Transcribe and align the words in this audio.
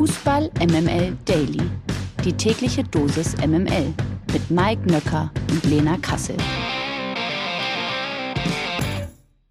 Fußball 0.00 0.50
MML 0.58 1.14
Daily. 1.26 1.60
Die 2.24 2.32
tägliche 2.32 2.82
Dosis 2.82 3.36
MML 3.36 3.92
mit 4.32 4.50
Mike 4.50 4.90
Nöcker 4.90 5.30
und 5.50 5.62
Lena 5.64 5.98
Kassel. 5.98 6.38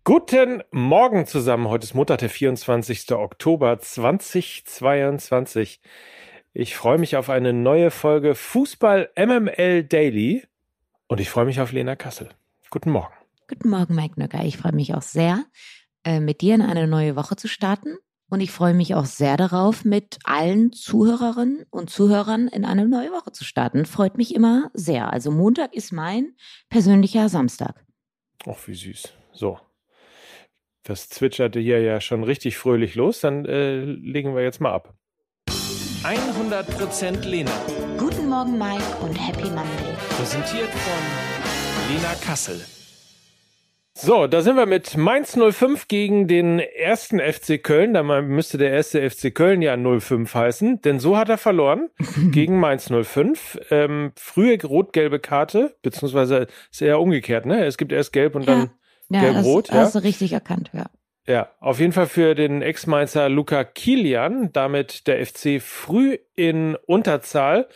Guten 0.03 0.63
Morgen 0.71 1.27
zusammen. 1.27 1.67
Heute 1.67 1.83
ist 1.83 1.93
Montag, 1.93 2.17
der 2.17 2.31
24. 2.31 3.11
Oktober 3.11 3.77
2022. 3.77 5.81
Ich 6.53 6.75
freue 6.75 6.97
mich 6.97 7.15
auf 7.15 7.29
eine 7.29 7.53
neue 7.53 7.91
Folge 7.91 8.33
Fußball 8.33 9.11
MML 9.15 9.83
Daily 9.83 10.47
und 11.05 11.19
ich 11.19 11.29
freue 11.29 11.45
mich 11.45 11.61
auf 11.61 11.73
Lena 11.73 11.95
Kassel. 11.95 12.29
Guten 12.71 12.89
Morgen. 12.89 13.13
Guten 13.47 13.69
Morgen, 13.69 13.93
Mike 13.93 14.19
Nöcker. 14.19 14.43
Ich 14.43 14.57
freue 14.57 14.73
mich 14.73 14.95
auch 14.95 15.03
sehr, 15.03 15.45
äh, 16.03 16.19
mit 16.19 16.41
dir 16.41 16.55
in 16.55 16.63
eine 16.63 16.87
neue 16.87 17.15
Woche 17.15 17.35
zu 17.35 17.47
starten. 17.47 17.99
Und 18.29 18.41
ich 18.41 18.51
freue 18.51 18.75
mich 18.75 18.93
auch 18.93 19.05
sehr 19.05 19.37
darauf, 19.37 19.85
mit 19.85 20.19
allen 20.23 20.71
Zuhörerinnen 20.71 21.65
und 21.71 21.89
Zuhörern 21.89 22.47
in 22.47 22.63
eine 22.63 22.87
neue 22.87 23.11
Woche 23.11 23.31
zu 23.31 23.43
starten. 23.43 23.85
Freut 23.85 24.17
mich 24.17 24.35
immer 24.35 24.69
sehr. 24.73 25.11
Also 25.11 25.31
Montag 25.31 25.73
ist 25.73 25.91
mein 25.91 26.35
persönlicher 26.69 27.27
Samstag. 27.27 27.83
Ach, 28.47 28.67
wie 28.67 28.75
süß. 28.75 29.09
So. 29.33 29.59
Das 30.83 31.09
zwitscherte 31.09 31.59
hier 31.59 31.81
ja 31.81 31.99
schon 32.01 32.23
richtig 32.23 32.57
fröhlich 32.57 32.95
los. 32.95 33.19
Dann 33.21 33.45
äh, 33.45 33.81
legen 33.83 34.35
wir 34.35 34.43
jetzt 34.43 34.61
mal 34.61 34.73
ab. 34.73 34.93
100% 36.03 37.25
Lena. 37.25 37.51
Guten 37.97 38.29
Morgen, 38.29 38.57
Mike, 38.57 38.83
und 39.01 39.15
Happy 39.15 39.49
Monday. 39.49 39.93
Präsentiert 40.09 40.69
von 40.69 41.93
Lena 41.93 42.13
Kassel. 42.25 42.78
So, 44.01 44.27
da 44.27 44.41
sind 44.41 44.55
wir 44.55 44.65
mit 44.65 44.95
Mainz 44.95 45.37
05 45.37 45.89
gegen 45.89 46.25
den 46.29 46.59
ersten 46.59 47.19
FC 47.19 47.61
Köln. 47.61 47.93
Da 47.93 48.01
müsste 48.21 48.57
der 48.57 48.71
erste 48.71 49.01
FC 49.09 49.35
Köln 49.35 49.61
ja 49.61 49.75
05 49.75 50.33
heißen, 50.33 50.81
denn 50.81 51.01
so 51.01 51.17
hat 51.17 51.27
er 51.27 51.37
verloren 51.37 51.89
gegen 52.31 52.61
Mainz 52.61 52.89
05. 52.89 53.59
Ähm, 53.71 54.13
frühe 54.15 54.57
rot-gelbe 54.63 55.19
Karte, 55.19 55.75
beziehungsweise 55.81 56.47
ist 56.71 56.81
eher 56.81 57.01
umgekehrt, 57.01 57.45
ne? 57.45 57.65
Es 57.65 57.77
gibt 57.77 57.91
erst 57.91 58.13
gelb 58.13 58.35
und 58.35 58.47
Ja. 58.47 58.55
dann 58.55 58.71
Ja, 59.09 59.19
gelb-rot. 59.33 59.67
das 59.67 59.75
hast 59.75 59.95
du 59.95 59.99
richtig 59.99 60.31
erkannt, 60.31 60.71
ja. 60.73 60.85
Ja, 61.27 61.49
auf 61.59 61.81
jeden 61.81 61.91
Fall 61.91 62.07
für 62.07 62.35
den 62.35 62.61
Ex-Mainzer 62.61 63.27
Luca 63.27 63.65
Kilian, 63.65 64.51
damit 64.53 65.07
der 65.07 65.19
FC 65.25 65.59
früh 65.61 66.17
in 66.35 66.75
Unterzahl 66.87 67.67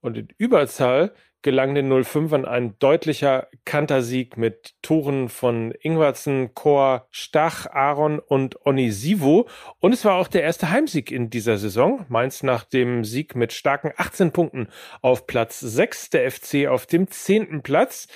und 0.00 0.16
in 0.16 0.28
Überzahl 0.38 1.12
gelang 1.42 1.74
den 1.74 1.92
05ern 1.92 2.44
ein 2.44 2.78
deutlicher 2.78 3.48
Kantersieg 3.64 4.36
mit 4.36 4.74
Toren 4.80 5.28
von 5.28 5.72
Ingwertsen, 5.80 6.54
Chor, 6.54 7.06
Stach, 7.10 7.66
Aaron 7.66 8.20
und 8.20 8.64
Onisivo. 8.64 9.48
Und 9.80 9.92
es 9.92 10.04
war 10.04 10.14
auch 10.14 10.28
der 10.28 10.42
erste 10.42 10.70
Heimsieg 10.70 11.10
in 11.10 11.30
dieser 11.30 11.58
Saison. 11.58 12.06
Mainz 12.08 12.42
nach 12.42 12.64
dem 12.64 13.04
Sieg 13.04 13.34
mit 13.34 13.52
starken 13.52 13.92
18 13.96 14.32
Punkten 14.32 14.68
auf 15.00 15.26
Platz 15.26 15.60
6, 15.60 16.10
der 16.10 16.30
FC 16.30 16.68
auf 16.68 16.86
dem 16.86 17.10
10. 17.10 17.62
Platz. 17.62 18.06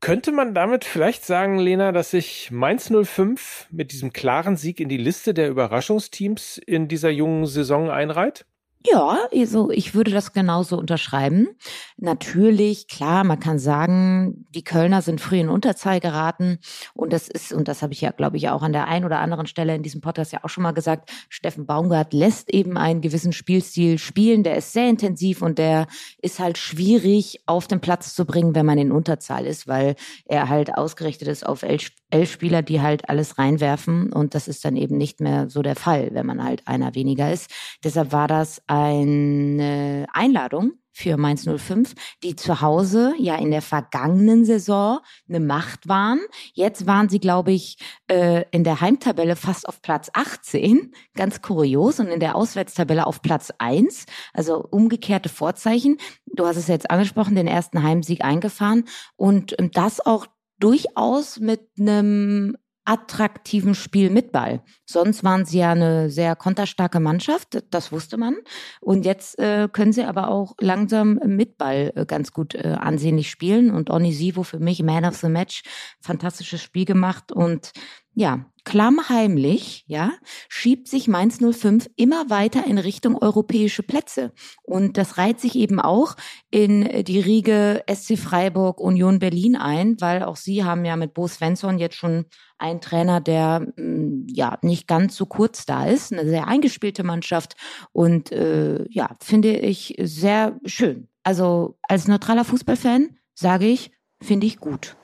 Könnte 0.00 0.30
man 0.30 0.54
damit 0.54 0.84
vielleicht 0.84 1.24
sagen, 1.24 1.58
Lena, 1.58 1.90
dass 1.90 2.10
sich 2.12 2.50
Mainz 2.52 2.92
05 2.92 3.68
mit 3.70 3.92
diesem 3.92 4.12
klaren 4.12 4.56
Sieg 4.56 4.78
in 4.78 4.88
die 4.88 4.98
Liste 4.98 5.34
der 5.34 5.48
Überraschungsteams 5.48 6.58
in 6.58 6.86
dieser 6.86 7.10
jungen 7.10 7.46
Saison 7.46 7.90
einreiht? 7.90 8.46
Ja, 8.84 9.26
also 9.34 9.70
ich 9.70 9.94
würde 9.94 10.12
das 10.12 10.32
genauso 10.32 10.78
unterschreiben. 10.78 11.48
Natürlich, 11.96 12.86
klar, 12.86 13.24
man 13.24 13.40
kann 13.40 13.58
sagen, 13.58 14.46
die 14.54 14.62
Kölner 14.62 15.02
sind 15.02 15.20
früh 15.20 15.40
in 15.40 15.48
Unterzahl 15.48 15.98
geraten 15.98 16.58
und 16.94 17.12
das 17.12 17.26
ist, 17.26 17.52
und 17.52 17.66
das 17.66 17.82
habe 17.82 17.94
ich 17.94 18.00
ja, 18.00 18.12
glaube 18.12 18.36
ich, 18.36 18.48
auch 18.48 18.62
an 18.62 18.72
der 18.72 18.86
einen 18.86 19.04
oder 19.04 19.18
anderen 19.18 19.46
Stelle 19.46 19.74
in 19.74 19.82
diesem 19.82 20.02
Podcast 20.02 20.32
ja 20.32 20.40
auch 20.44 20.50
schon 20.50 20.62
mal 20.62 20.70
gesagt, 20.72 21.10
Steffen 21.28 21.66
Baumgart 21.66 22.12
lässt 22.12 22.52
eben 22.52 22.76
einen 22.76 23.00
gewissen 23.00 23.32
Spielstil 23.32 23.98
spielen, 23.98 24.44
der 24.44 24.56
ist 24.56 24.72
sehr 24.72 24.88
intensiv 24.88 25.42
und 25.42 25.58
der 25.58 25.88
ist 26.22 26.38
halt 26.38 26.56
schwierig 26.56 27.40
auf 27.46 27.66
den 27.66 27.80
Platz 27.80 28.14
zu 28.14 28.24
bringen, 28.24 28.54
wenn 28.54 28.66
man 28.66 28.78
in 28.78 28.92
Unterzahl 28.92 29.46
ist, 29.46 29.66
weil 29.66 29.96
er 30.26 30.48
halt 30.48 30.76
ausgerichtet 30.76 31.26
ist 31.26 31.44
auf 31.44 31.64
elf, 31.64 31.90
elf 32.10 32.30
Spieler, 32.30 32.62
die 32.62 32.80
halt 32.80 33.08
alles 33.08 33.38
reinwerfen 33.38 34.12
und 34.12 34.34
das 34.34 34.48
ist 34.48 34.64
dann 34.64 34.76
eben 34.76 34.96
nicht 34.96 35.20
mehr 35.20 35.48
so 35.48 35.62
der 35.62 35.76
Fall, 35.76 36.10
wenn 36.12 36.26
man 36.26 36.42
halt 36.42 36.66
einer 36.66 36.94
weniger 36.94 37.32
ist. 37.32 37.50
Deshalb 37.84 38.12
war 38.12 38.28
das 38.28 38.62
eine 38.66 40.06
Einladung 40.12 40.72
für 40.96 41.18
Mainz 41.18 41.46
05, 41.46 41.94
die 42.22 42.36
zu 42.36 42.62
Hause 42.62 43.12
ja 43.18 43.36
in 43.36 43.50
der 43.50 43.60
vergangenen 43.60 44.46
Saison 44.46 45.00
eine 45.28 45.40
Macht 45.40 45.88
waren. 45.88 46.20
Jetzt 46.54 46.86
waren 46.86 47.10
sie, 47.10 47.20
glaube 47.20 47.52
ich, 47.52 47.76
äh, 48.10 48.44
in 48.50 48.64
der 48.64 48.80
Heimtabelle 48.80 49.36
fast 49.36 49.68
auf 49.68 49.82
Platz 49.82 50.08
18, 50.14 50.94
ganz 51.14 51.42
kurios, 51.42 52.00
und 52.00 52.06
in 52.06 52.18
der 52.18 52.34
Auswärtstabelle 52.34 53.06
auf 53.06 53.20
Platz 53.20 53.52
1, 53.58 54.06
also 54.32 54.66
umgekehrte 54.70 55.28
Vorzeichen. 55.28 55.98
Du 56.32 56.46
hast 56.46 56.56
es 56.56 56.66
jetzt 56.66 56.90
angesprochen, 56.90 57.34
den 57.34 57.46
ersten 57.46 57.82
Heimsieg 57.82 58.24
eingefahren 58.24 58.84
und 59.16 59.54
das 59.74 60.04
auch 60.04 60.26
durchaus 60.58 61.38
mit 61.38 61.68
einem 61.78 62.56
attraktiven 62.86 63.74
Spiel 63.74 64.10
mit 64.10 64.30
Ball. 64.30 64.62
Sonst 64.86 65.24
waren 65.24 65.44
sie 65.44 65.58
ja 65.58 65.72
eine 65.72 66.08
sehr 66.08 66.36
konterstarke 66.36 67.00
Mannschaft, 67.00 67.64
das 67.70 67.90
wusste 67.90 68.16
man. 68.16 68.36
Und 68.80 69.04
jetzt 69.04 69.38
äh, 69.40 69.68
können 69.70 69.92
sie 69.92 70.04
aber 70.04 70.28
auch 70.28 70.54
langsam 70.60 71.18
mit 71.26 71.58
Ball 71.58 71.92
äh, 71.96 72.06
ganz 72.06 72.32
gut 72.32 72.54
äh, 72.54 72.76
ansehnlich 72.78 73.28
spielen. 73.28 73.70
Und 73.72 73.90
Onisivo 73.90 74.44
für 74.44 74.60
mich 74.60 74.82
Man 74.84 75.04
of 75.04 75.16
the 75.16 75.28
Match, 75.28 75.64
fantastisches 76.00 76.62
Spiel 76.62 76.84
gemacht 76.84 77.32
und 77.32 77.72
ja, 78.16 78.46
klammheimlich, 78.64 79.84
ja, 79.86 80.10
schiebt 80.48 80.88
sich 80.88 81.06
Mainz 81.06 81.38
05 81.38 81.88
immer 81.96 82.30
weiter 82.30 82.66
in 82.66 82.78
Richtung 82.78 83.16
europäische 83.16 83.82
Plätze. 83.82 84.32
Und 84.62 84.96
das 84.96 85.18
reiht 85.18 85.38
sich 85.38 85.54
eben 85.54 85.80
auch 85.80 86.16
in 86.50 87.04
die 87.04 87.20
Riege 87.20 87.84
SC 87.88 88.18
Freiburg 88.18 88.80
Union 88.80 89.18
Berlin 89.18 89.54
ein, 89.54 90.00
weil 90.00 90.22
auch 90.22 90.36
sie 90.36 90.64
haben 90.64 90.86
ja 90.86 90.96
mit 90.96 91.12
Bo 91.12 91.28
Svensson 91.28 91.78
jetzt 91.78 91.96
schon 91.96 92.24
einen 92.56 92.80
Trainer, 92.80 93.20
der 93.20 93.66
mh, 93.76 94.28
ja 94.32 94.58
nicht 94.62 94.88
ganz 94.88 95.14
so 95.14 95.26
kurz 95.26 95.66
da 95.66 95.86
ist, 95.86 96.10
eine 96.10 96.26
sehr 96.26 96.48
eingespielte 96.48 97.04
Mannschaft 97.04 97.54
und 97.92 98.32
äh, 98.32 98.86
ja, 98.88 99.14
finde 99.22 99.58
ich 99.58 99.94
sehr 100.00 100.58
schön. 100.64 101.08
Also 101.22 101.76
als 101.82 102.08
neutraler 102.08 102.46
Fußballfan 102.46 103.18
sage 103.34 103.66
ich, 103.66 103.90
finde 104.22 104.46
ich 104.46 104.58
gut. 104.58 104.96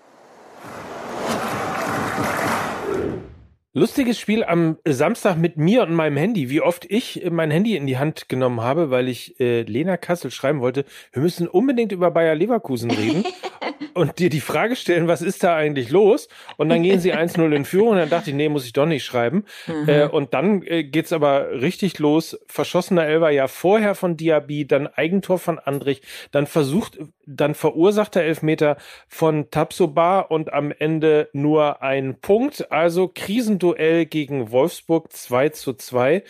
Lustiges 3.75 4.21
Spiel 4.21 4.44
am 4.44 4.77
Samstag 4.84 5.38
mit 5.38 5.56
mir 5.56 5.84
und 5.84 5.94
meinem 5.94 6.19
Handy. 6.19 6.50
Wie 6.50 6.60
oft 6.60 6.84
ich 6.91 7.22
mein 7.31 7.50
Handy 7.50 7.75
in 7.75 7.87
die 7.87 7.97
Hand 7.97 8.28
genommen 8.28 8.60
habe, 8.60 8.91
weil 8.91 9.09
ich 9.09 9.41
äh, 9.41 9.62
Lena 9.62 9.97
Kassel 9.97 10.31
schreiben 10.31 10.60
wollte, 10.60 10.84
wir 11.10 11.22
müssen 11.22 11.49
unbedingt 11.49 11.91
über 11.91 12.10
Bayer 12.10 12.34
Leverkusen 12.34 12.91
reden 12.91 13.25
und 13.94 14.19
dir 14.19 14.28
die 14.28 14.41
Frage 14.41 14.77
stellen, 14.77 15.09
was 15.09 15.22
ist 15.22 15.43
da 15.43 15.56
eigentlich 15.56 15.88
los? 15.88 16.28
Und 16.59 16.69
dann 16.69 16.83
gehen 16.83 17.00
sie 17.00 17.15
1-0 17.16 17.50
in 17.50 17.65
Führung 17.65 17.91
und 17.91 17.97
dann 17.97 18.10
dachte 18.10 18.28
ich, 18.28 18.37
nee, 18.37 18.50
muss 18.50 18.66
ich 18.66 18.75
doch 18.75 18.84
nicht 18.84 19.06
schreiben. 19.06 19.47
Mhm. 19.66 19.89
Äh, 19.89 20.06
und 20.06 20.34
dann 20.34 20.62
äh, 20.65 20.84
geht's 20.84 21.15
aber 21.15 21.62
richtig 21.62 21.99
los. 21.99 22.39
Verschossener 22.49 23.06
Elfer 23.06 23.31
ja 23.31 23.49
vorher 23.49 23.94
von 23.94 24.19
Diaby, 24.19 24.66
dann 24.66 24.87
Eigentor 24.87 25.39
von 25.39 25.59
Andrich, 25.59 26.03
dann 26.31 26.47
versucht, 26.47 26.99
dann 27.27 27.54
verursachter 27.54 28.21
Elfmeter 28.21 28.77
von 29.09 29.50
Tapsoba 29.50 30.21
und 30.21 30.53
am 30.53 30.72
Ende 30.78 31.31
nur 31.33 31.83
ein 31.83 32.16
Punkt. 32.21 32.71
Also 32.71 33.09
Krisenduell 33.62 34.06
gegen 34.06 34.50
Wolfsburg 34.50 35.12
2 35.12 35.50
zu 35.50 35.74
2. 35.74 36.24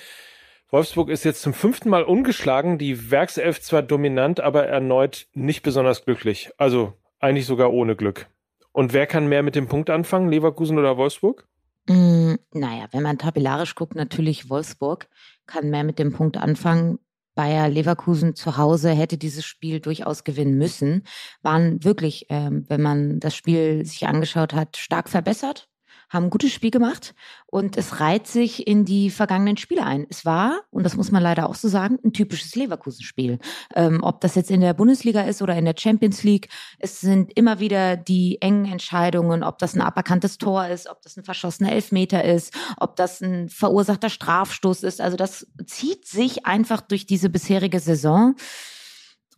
Wolfsburg 0.69 1.09
ist 1.09 1.25
jetzt 1.25 1.41
zum 1.41 1.55
fünften 1.55 1.89
Mal 1.89 2.03
ungeschlagen, 2.03 2.77
die 2.77 3.11
Werkself 3.11 3.63
zwar 3.63 3.81
dominant, 3.83 4.41
aber 4.41 4.67
erneut 4.67 5.29
nicht 5.33 5.63
besonders 5.63 6.05
glücklich. 6.05 6.51
Also 6.59 6.93
eigentlich 7.21 7.47
sogar 7.47 7.73
ohne 7.73 7.97
Glück. 7.97 8.27
Und 8.73 8.93
wer 8.93 9.07
kann 9.07 9.31
mehr 9.31 9.43
mit 9.43 9.55
dem 9.55 9.67
Punkt 9.67 9.89
anfangen, 9.89 10.29
Leverkusen 10.29 10.79
oder 10.79 10.99
Wolfsburg? 10.99 11.49
Mm, 11.89 12.35
naja, 12.53 12.89
wenn 12.91 13.03
man 13.03 13.17
tabellarisch 13.17 13.77
guckt, 13.77 13.95
natürlich 13.95 14.51
Wolfsburg 14.51 15.09
kann 15.47 15.71
mehr 15.71 15.85
mit 15.85 15.99
dem 15.99 16.13
Punkt 16.13 16.37
anfangen. 16.37 16.99
Bayer 17.35 17.71
Leverkusen 17.71 18.35
zu 18.35 18.59
Hause 18.59 18.91
hätte 18.91 19.17
dieses 19.17 19.47
Spiel 19.47 19.81
durchaus 19.81 20.23
gewinnen 20.23 20.59
müssen. 20.59 21.07
Waren 21.41 21.83
wirklich, 21.83 22.27
ähm, 22.29 22.67
wenn 22.69 22.83
man 22.83 23.21
das 23.21 23.35
Spiel 23.35 23.87
sich 23.87 24.07
angeschaut 24.07 24.53
hat, 24.53 24.77
stark 24.77 25.09
verbessert, 25.09 25.71
haben 26.13 26.25
ein 26.25 26.31
gutes 26.31 26.53
Spiel 26.53 26.71
gemacht 26.71 27.15
und 27.47 27.79
es 27.79 27.99
reiht 28.01 28.27
sich 28.27 28.67
in 28.67 28.85
die 28.85 29.09
vergangenen 29.09 29.57
Spiele 29.57 29.85
ein. 29.85 30.07
Es 30.11 30.27
war, 30.27 30.61
und 30.71 30.85
das 30.85 30.97
muss 30.97 31.11
man 31.11 31.23
leider 31.23 31.49
auch 31.49 31.55
so 31.55 31.69
sagen, 31.69 31.99
ein 32.05 32.13
typisches 32.13 32.55
Leverkusen-Spiel. 32.55 33.39
Ähm, 33.75 34.01
ob 34.03 34.21
das 34.21 34.35
jetzt 34.35 34.51
in 34.51 34.61
der 34.61 34.75
Bundesliga 34.75 35.23
ist 35.23 35.41
oder 35.41 35.57
in 35.57 35.65
der 35.65 35.75
Champions 35.79 36.23
League, 36.23 36.49
es 36.79 37.01
sind 37.01 37.33
immer 37.37 37.61
wieder 37.61 37.97
die 37.97 38.43
engen 38.43 38.67
Entscheidungen, 38.67 39.43
ob 39.43 39.59
das 39.59 39.75
ein 39.75 39.81
aberkanntes 39.81 40.37
Tor 40.37 40.67
ist, 40.67 40.87
ob 40.89 41.01
das 41.01 41.17
ein 41.17 41.25
verschossener 41.25 41.73
Elfmeter 41.73 42.23
ist, 42.25 42.55
ob 42.77 42.97
das 42.97 43.23
ein 43.23 43.49
verursachter 43.49 44.11
Strafstoß 44.11 44.83
ist. 44.83 45.01
Also 45.01 45.17
das 45.17 45.47
zieht 45.67 46.07
sich 46.07 46.45
einfach 46.45 46.83
durch 46.83 47.07
diese 47.07 47.31
bisherige 47.31 47.81
Saison. 47.81 48.35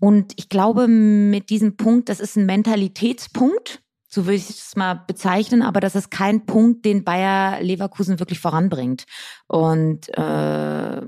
Und 0.01 0.33
ich 0.37 0.49
glaube, 0.49 0.89
mit 0.89 1.51
diesem 1.51 1.77
Punkt, 1.77 2.09
das 2.09 2.19
ist 2.19 2.37
ein 2.37 2.47
Mentalitätspunkt 2.47 3.84
so 4.15 4.27
würde 4.27 4.37
ich 4.37 4.49
es 4.49 4.77
mal 4.77 4.95
bezeichnen, 4.95 5.63
aber 5.63 5.81
das 5.81 5.97
ist 5.97 6.09
kein 6.09 6.47
Punkt, 6.47 6.85
den 6.85 7.03
Bayer 7.03 7.61
Leverkusen 7.61 8.21
wirklich 8.21 8.39
voranbringt. 8.39 9.07
Und 9.49 10.09
äh, 10.17 11.01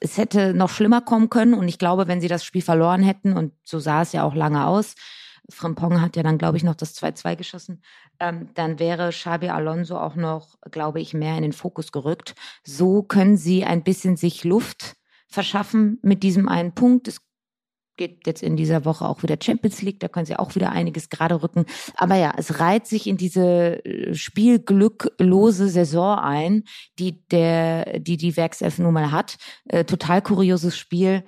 es 0.00 0.16
hätte 0.16 0.54
noch 0.54 0.70
schlimmer 0.70 1.00
kommen 1.00 1.30
können 1.30 1.54
und 1.54 1.66
ich 1.66 1.80
glaube, 1.80 2.06
wenn 2.06 2.20
sie 2.20 2.28
das 2.28 2.44
Spiel 2.44 2.62
verloren 2.62 3.02
hätten 3.02 3.36
und 3.36 3.52
so 3.64 3.80
sah 3.80 4.02
es 4.02 4.12
ja 4.12 4.22
auch 4.22 4.36
lange 4.36 4.66
aus, 4.66 4.94
Frimpong 5.50 6.00
hat 6.00 6.14
ja 6.14 6.22
dann, 6.22 6.38
glaube 6.38 6.56
ich, 6.56 6.62
noch 6.62 6.76
das 6.76 6.94
2-2 6.96 7.34
geschossen, 7.34 7.82
ähm, 8.20 8.48
dann 8.54 8.78
wäre 8.78 9.10
Xabi 9.10 9.48
Alonso 9.48 9.98
auch 9.98 10.14
noch, 10.14 10.54
glaube 10.70 11.00
ich, 11.00 11.12
mehr 11.12 11.36
in 11.36 11.42
den 11.42 11.52
Fokus 11.52 11.90
gerückt. 11.90 12.36
So 12.62 13.02
können 13.02 13.36
sie 13.36 13.64
ein 13.64 13.82
bisschen 13.82 14.16
sich 14.16 14.44
Luft 14.44 14.94
verschaffen 15.26 15.98
mit 16.02 16.22
diesem 16.22 16.48
einen 16.48 16.72
Punkt. 16.72 17.08
Es 17.08 17.20
geht 17.96 18.26
jetzt 18.26 18.42
in 18.42 18.56
dieser 18.56 18.84
Woche 18.84 19.06
auch 19.06 19.22
wieder 19.22 19.36
Champions 19.42 19.82
League, 19.82 20.00
da 20.00 20.08
können 20.08 20.26
sie 20.26 20.36
auch 20.36 20.54
wieder 20.54 20.70
einiges 20.70 21.08
gerade 21.08 21.42
rücken. 21.42 21.64
Aber 21.96 22.16
ja, 22.16 22.32
es 22.36 22.60
reiht 22.60 22.86
sich 22.86 23.06
in 23.06 23.16
diese 23.16 23.84
äh, 23.84 24.14
spielglücklose 24.14 25.68
Saison 25.68 26.18
ein, 26.18 26.64
die 26.98 27.26
der, 27.28 28.00
die 28.00 28.16
die 28.16 28.36
Werkself 28.36 28.78
nun 28.78 28.94
mal 28.94 29.12
hat. 29.12 29.36
Äh, 29.66 29.84
total 29.84 30.22
kurioses 30.22 30.76
Spiel. 30.76 31.24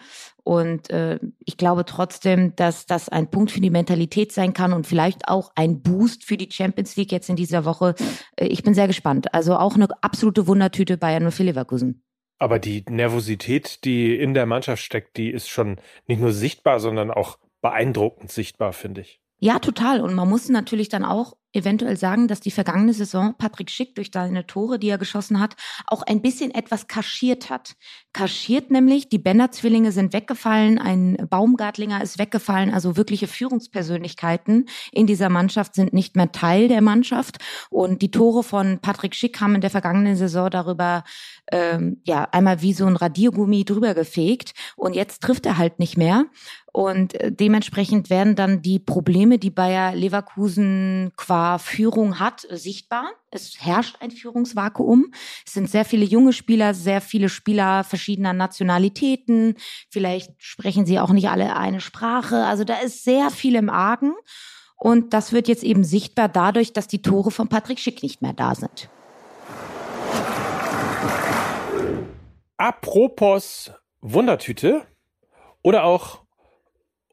Und 0.46 0.90
äh, 0.90 1.18
ich 1.40 1.56
glaube 1.56 1.84
trotzdem, 1.84 2.54
dass 2.54 2.86
das 2.86 3.08
ein 3.08 3.30
Punkt 3.30 3.50
für 3.50 3.60
die 3.60 3.70
Mentalität 3.70 4.30
sein 4.30 4.52
kann 4.52 4.72
und 4.72 4.86
vielleicht 4.86 5.26
auch 5.26 5.50
ein 5.56 5.82
Boost 5.82 6.22
für 6.22 6.36
die 6.36 6.48
Champions 6.52 6.94
League 6.94 7.10
jetzt 7.10 7.28
in 7.28 7.34
dieser 7.34 7.64
Woche. 7.64 7.96
Äh, 8.36 8.46
ich 8.46 8.62
bin 8.62 8.72
sehr 8.72 8.86
gespannt. 8.86 9.34
Also 9.34 9.56
auch 9.56 9.74
eine 9.74 9.88
absolute 10.02 10.46
Wundertüte 10.46 10.98
Bayern 10.98 11.32
für 11.32 11.42
Leverkusen. 11.42 12.05
Aber 12.38 12.58
die 12.58 12.84
Nervosität, 12.88 13.84
die 13.84 14.14
in 14.16 14.34
der 14.34 14.46
Mannschaft 14.46 14.82
steckt, 14.82 15.16
die 15.16 15.30
ist 15.30 15.48
schon 15.48 15.80
nicht 16.06 16.20
nur 16.20 16.32
sichtbar, 16.32 16.80
sondern 16.80 17.10
auch 17.10 17.38
beeindruckend 17.62 18.30
sichtbar, 18.30 18.72
finde 18.72 19.00
ich. 19.02 19.20
Ja, 19.38 19.58
total. 19.58 20.00
Und 20.00 20.14
man 20.14 20.28
muss 20.28 20.48
natürlich 20.48 20.88
dann 20.88 21.04
auch 21.04 21.36
eventuell 21.56 21.96
sagen, 21.96 22.28
dass 22.28 22.40
die 22.40 22.50
vergangene 22.50 22.92
Saison 22.92 23.34
Patrick 23.36 23.70
Schick 23.70 23.94
durch 23.94 24.10
seine 24.12 24.46
Tore, 24.46 24.78
die 24.78 24.88
er 24.88 24.98
geschossen 24.98 25.40
hat, 25.40 25.56
auch 25.86 26.02
ein 26.02 26.20
bisschen 26.20 26.50
etwas 26.50 26.86
kaschiert 26.86 27.48
hat. 27.48 27.74
Kaschiert 28.12 28.70
nämlich, 28.70 29.08
die 29.08 29.18
Bender-Zwillinge 29.18 29.90
sind 29.90 30.12
weggefallen, 30.12 30.78
ein 30.78 31.16
Baumgartlinger 31.30 32.02
ist 32.02 32.18
weggefallen, 32.18 32.72
also 32.72 32.96
wirkliche 32.96 33.26
Führungspersönlichkeiten 33.26 34.68
in 34.92 35.06
dieser 35.06 35.30
Mannschaft 35.30 35.74
sind 35.74 35.94
nicht 35.94 36.14
mehr 36.14 36.30
Teil 36.30 36.68
der 36.68 36.82
Mannschaft. 36.82 37.38
Und 37.70 38.02
die 38.02 38.10
Tore 38.10 38.42
von 38.42 38.78
Patrick 38.80 39.14
Schick 39.14 39.40
haben 39.40 39.54
in 39.54 39.60
der 39.62 39.70
vergangenen 39.70 40.16
Saison 40.16 40.50
darüber 40.50 41.04
ähm, 41.50 42.02
ja 42.04 42.28
einmal 42.32 42.60
wie 42.60 42.74
so 42.74 42.86
ein 42.86 42.96
Radiergummi 42.96 43.64
drüber 43.64 43.94
gefegt 43.94 44.52
und 44.76 44.94
jetzt 44.94 45.22
trifft 45.22 45.46
er 45.46 45.56
halt 45.56 45.78
nicht 45.78 45.96
mehr. 45.96 46.26
Und 46.76 47.18
äh, 47.18 47.32
dementsprechend 47.32 48.10
werden 48.10 48.36
dann 48.36 48.60
die 48.60 48.78
Probleme, 48.78 49.38
die 49.38 49.48
Bayer 49.48 49.94
Leverkusen 49.94 51.10
qua 51.16 51.56
Führung 51.56 52.20
hat, 52.20 52.46
sichtbar. 52.50 53.12
Es 53.30 53.56
herrscht 53.58 53.96
ein 54.00 54.10
Führungsvakuum. 54.10 55.06
Es 55.46 55.54
sind 55.54 55.70
sehr 55.70 55.86
viele 55.86 56.04
junge 56.04 56.34
Spieler, 56.34 56.74
sehr 56.74 57.00
viele 57.00 57.30
Spieler 57.30 57.82
verschiedener 57.82 58.34
Nationalitäten. 58.34 59.54
Vielleicht 59.88 60.32
sprechen 60.36 60.84
sie 60.84 61.00
auch 61.00 61.12
nicht 61.12 61.30
alle 61.30 61.56
eine 61.56 61.80
Sprache. 61.80 62.44
Also 62.44 62.64
da 62.64 62.74
ist 62.80 63.04
sehr 63.04 63.30
viel 63.30 63.54
im 63.54 63.70
Argen. 63.70 64.12
Und 64.76 65.14
das 65.14 65.32
wird 65.32 65.48
jetzt 65.48 65.64
eben 65.64 65.82
sichtbar 65.82 66.28
dadurch, 66.28 66.74
dass 66.74 66.88
die 66.88 67.00
Tore 67.00 67.30
von 67.30 67.48
Patrick 67.48 67.78
Schick 67.78 68.02
nicht 68.02 68.20
mehr 68.20 68.34
da 68.34 68.54
sind. 68.54 68.90
Apropos 72.58 73.72
Wundertüte 74.02 74.82
oder 75.62 75.84
auch 75.84 76.25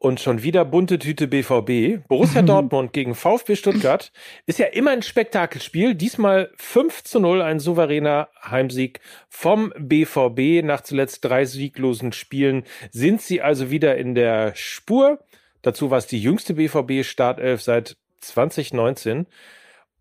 und 0.04 0.20
schon 0.20 0.42
wieder 0.42 0.66
bunte 0.66 0.98
Tüte 0.98 1.26
BVB. 1.26 2.06
Borussia. 2.06 2.42
Dortmund 2.44 2.92
gegen 2.92 3.14
VfB 3.14 3.56
Stuttgart 3.56 4.12
ist 4.44 4.58
ja 4.58 4.66
immer 4.66 4.90
ein 4.90 5.00
Spektakelspiel. 5.00 5.94
Diesmal 5.94 6.50
5 6.56 7.04
zu 7.04 7.20
0, 7.20 7.40
ein 7.40 7.58
souveräner 7.58 8.28
Heimsieg 8.44 9.00
vom 9.30 9.72
BVB. 9.78 10.62
Nach 10.62 10.82
zuletzt 10.82 11.24
drei 11.24 11.46
sieglosen 11.46 12.12
Spielen 12.12 12.64
sind 12.90 13.22
sie 13.22 13.40
also 13.40 13.70
wieder 13.70 13.96
in 13.96 14.14
der 14.14 14.54
Spur. 14.54 15.24
Dazu 15.62 15.90
war 15.90 15.96
es 15.96 16.06
die 16.06 16.20
jüngste 16.20 16.52
BVB-Startelf 16.52 17.62
seit 17.62 17.96
2019. 18.20 19.26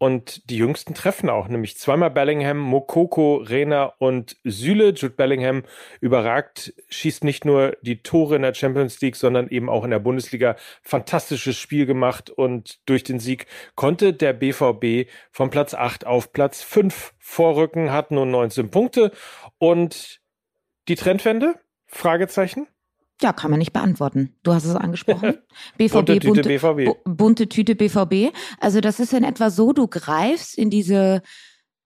Und 0.03 0.49
die 0.49 0.57
jüngsten 0.57 0.95
treffen 0.95 1.29
auch, 1.29 1.47
nämlich 1.47 1.77
zweimal 1.77 2.11
Bellingham, 2.11 2.57
Mokoko, 2.57 3.37
Rena 3.37 3.85
und 3.99 4.35
Süle. 4.43 4.89
Jude 4.89 5.15
Bellingham 5.15 5.63
überragt, 6.01 6.73
schießt 6.89 7.23
nicht 7.23 7.45
nur 7.45 7.77
die 7.83 8.03
Tore 8.03 8.35
in 8.35 8.41
der 8.41 8.53
Champions 8.53 8.99
League, 8.99 9.15
sondern 9.15 9.47
eben 9.47 9.69
auch 9.69 9.85
in 9.85 9.91
der 9.91 9.99
Bundesliga. 9.99 10.57
Fantastisches 10.81 11.57
Spiel 11.57 11.85
gemacht 11.85 12.29
und 12.29 12.85
durch 12.85 13.05
den 13.05 13.19
Sieg 13.19 13.45
konnte 13.75 14.11
der 14.11 14.33
BVB 14.33 15.09
von 15.31 15.49
Platz 15.49 15.73
8 15.73 16.05
auf 16.05 16.33
Platz 16.33 16.61
5 16.61 17.13
vorrücken, 17.17 17.93
hat 17.93 18.11
nun 18.11 18.29
19 18.29 18.71
Punkte. 18.71 19.13
Und 19.57 20.19
die 20.89 20.95
Trendwende? 20.95 21.55
Fragezeichen? 21.87 22.67
Ja, 23.21 23.31
kann 23.31 23.51
man 23.51 23.59
nicht 23.59 23.73
beantworten. 23.73 24.35
Du 24.43 24.53
hast 24.53 24.65
es 24.65 24.75
angesprochen. 24.75 25.37
BVB, 25.77 25.93
bunte 25.93 26.19
Tüte 26.19 26.27
bunte, 26.27 26.49
BVB. 26.49 26.97
bunte 27.05 27.49
Tüte 27.49 27.75
BVB. 27.75 28.35
Also 28.59 28.81
das 28.81 28.99
ist 28.99 29.13
in 29.13 29.23
etwa 29.23 29.49
so, 29.49 29.71
du 29.71 29.87
greifst 29.87 30.57
in 30.57 30.69
diese 30.69 31.21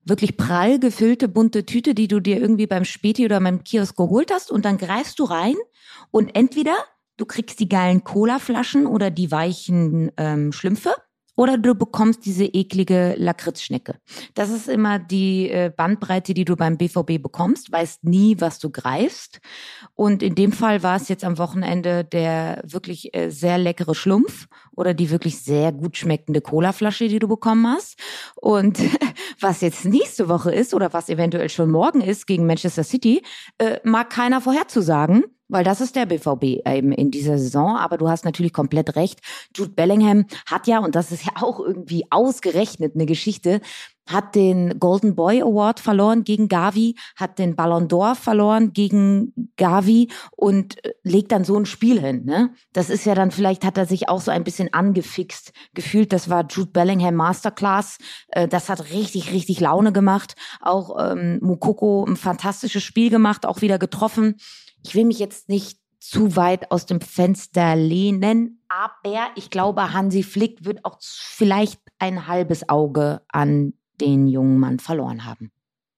wirklich 0.03 0.37
prall 0.37 0.79
gefüllte 0.79 1.27
bunte 1.27 1.65
Tüte, 1.65 1.93
die 1.93 2.07
du 2.07 2.19
dir 2.19 2.39
irgendwie 2.39 2.67
beim 2.67 2.85
Späti 2.85 3.25
oder 3.25 3.39
beim 3.39 3.63
Kiosk 3.63 3.95
geholt 3.97 4.31
hast 4.31 4.51
und 4.51 4.65
dann 4.65 4.77
greifst 4.77 5.19
du 5.19 5.25
rein 5.25 5.55
und 6.11 6.35
entweder 6.35 6.75
du 7.17 7.25
kriegst 7.25 7.59
die 7.59 7.67
geilen 7.67 8.03
Colaflaschen 8.03 8.87
oder 8.87 9.11
die 9.11 9.31
weichen 9.31 10.11
ähm, 10.17 10.53
Schlümpfe 10.53 10.93
oder 11.37 11.57
du 11.57 11.75
bekommst 11.75 12.25
diese 12.25 12.45
eklige 12.45 13.13
Lakritzschnecke. 13.17 13.95
Das 14.33 14.49
ist 14.49 14.67
immer 14.67 14.97
die 14.97 15.49
äh, 15.49 15.71
Bandbreite, 15.73 16.33
die 16.33 16.45
du 16.45 16.55
beim 16.55 16.77
BVB 16.77 17.21
bekommst, 17.21 17.71
weißt 17.71 18.03
nie, 18.03 18.41
was 18.41 18.57
du 18.57 18.71
greifst. 18.71 19.39
Und 19.93 20.23
in 20.23 20.33
dem 20.33 20.51
Fall 20.51 20.81
war 20.81 20.97
es 20.97 21.07
jetzt 21.07 21.23
am 21.23 21.37
Wochenende 21.37 22.03
der 22.03 22.63
wirklich 22.65 23.15
äh, 23.15 23.29
sehr 23.29 23.59
leckere 23.59 23.93
Schlumpf 23.93 24.47
oder 24.75 24.95
die 24.95 25.11
wirklich 25.11 25.39
sehr 25.39 25.71
gut 25.71 25.95
schmeckende 25.95 26.41
Colaflasche, 26.41 27.07
die 27.07 27.19
du 27.19 27.27
bekommen 27.27 27.67
hast. 27.67 27.99
Und 28.35 28.79
was 29.39 29.61
jetzt 29.61 29.85
nächste 29.85 30.29
Woche 30.29 30.51
ist 30.51 30.73
oder 30.73 30.91
was 30.91 31.07
eventuell 31.07 31.49
schon 31.49 31.69
morgen 31.69 32.01
ist 32.01 32.25
gegen 32.25 32.47
Manchester 32.47 32.83
City, 32.83 33.21
äh, 33.59 33.79
mag 33.83 34.09
keiner 34.09 34.41
vorherzusagen. 34.41 35.23
Weil 35.49 35.63
das 35.63 35.81
ist 35.81 35.95
der 35.95 36.05
BVB 36.05 36.65
eben 36.65 36.91
in 36.91 37.11
dieser 37.11 37.37
Saison. 37.37 37.77
Aber 37.77 37.97
du 37.97 38.09
hast 38.09 38.25
natürlich 38.25 38.53
komplett 38.53 38.95
recht. 38.95 39.19
Jude 39.55 39.71
Bellingham 39.71 40.25
hat 40.45 40.67
ja, 40.67 40.79
und 40.79 40.95
das 40.95 41.11
ist 41.11 41.25
ja 41.25 41.33
auch 41.41 41.59
irgendwie 41.59 42.05
ausgerechnet 42.09 42.95
eine 42.95 43.05
Geschichte, 43.05 43.61
hat 44.07 44.35
den 44.35 44.79
Golden 44.79 45.15
Boy 45.15 45.41
Award 45.41 45.79
verloren 45.79 46.23
gegen 46.23 46.47
Gavi, 46.47 46.95
hat 47.15 47.39
den 47.39 47.55
Ballon 47.55 47.87
d'Or 47.87 48.15
verloren 48.15 48.73
gegen 48.73 49.33
Gavi 49.57 50.09
und 50.31 50.83
äh, 50.83 50.93
legt 51.03 51.31
dann 51.31 51.43
so 51.43 51.57
ein 51.57 51.65
Spiel 51.65 51.99
hin. 51.99 52.25
Ne? 52.25 52.51
Das 52.73 52.89
ist 52.89 53.05
ja 53.05 53.15
dann, 53.15 53.31
vielleicht 53.31 53.65
hat 53.65 53.77
er 53.77 53.85
sich 53.85 54.09
auch 54.09 54.21
so 54.21 54.31
ein 54.31 54.43
bisschen 54.43 54.73
angefixt 54.73 55.51
gefühlt. 55.73 56.13
Das 56.13 56.29
war 56.29 56.45
Jude 56.49 56.71
Bellingham 56.71 57.15
Masterclass. 57.15 57.97
Äh, 58.29 58.47
das 58.47 58.69
hat 58.69 58.91
richtig, 58.91 59.33
richtig 59.33 59.59
Laune 59.59 59.91
gemacht. 59.91 60.35
Auch 60.61 61.11
ähm, 61.11 61.39
Mukoko 61.41 62.05
ein 62.05 62.15
fantastisches 62.15 62.83
Spiel 62.83 63.09
gemacht, 63.09 63.45
auch 63.45 63.61
wieder 63.61 63.77
getroffen 63.77 64.35
ich 64.83 64.95
will 64.95 65.05
mich 65.05 65.19
jetzt 65.19 65.49
nicht 65.49 65.79
zu 65.99 66.35
weit 66.35 66.71
aus 66.71 66.85
dem 66.85 67.01
Fenster 67.01 67.75
lehnen, 67.75 68.63
aber 68.69 69.31
ich 69.35 69.49
glaube, 69.49 69.93
Hansi 69.93 70.23
Flick 70.23 70.63
wird 70.63 70.85
auch 70.85 70.99
vielleicht 71.01 71.81
ein 71.99 72.27
halbes 72.27 72.69
Auge 72.69 73.21
an 73.29 73.73
den 73.99 74.27
jungen 74.27 74.59
Mann 74.59 74.79
verloren 74.79 75.25
haben. 75.25 75.51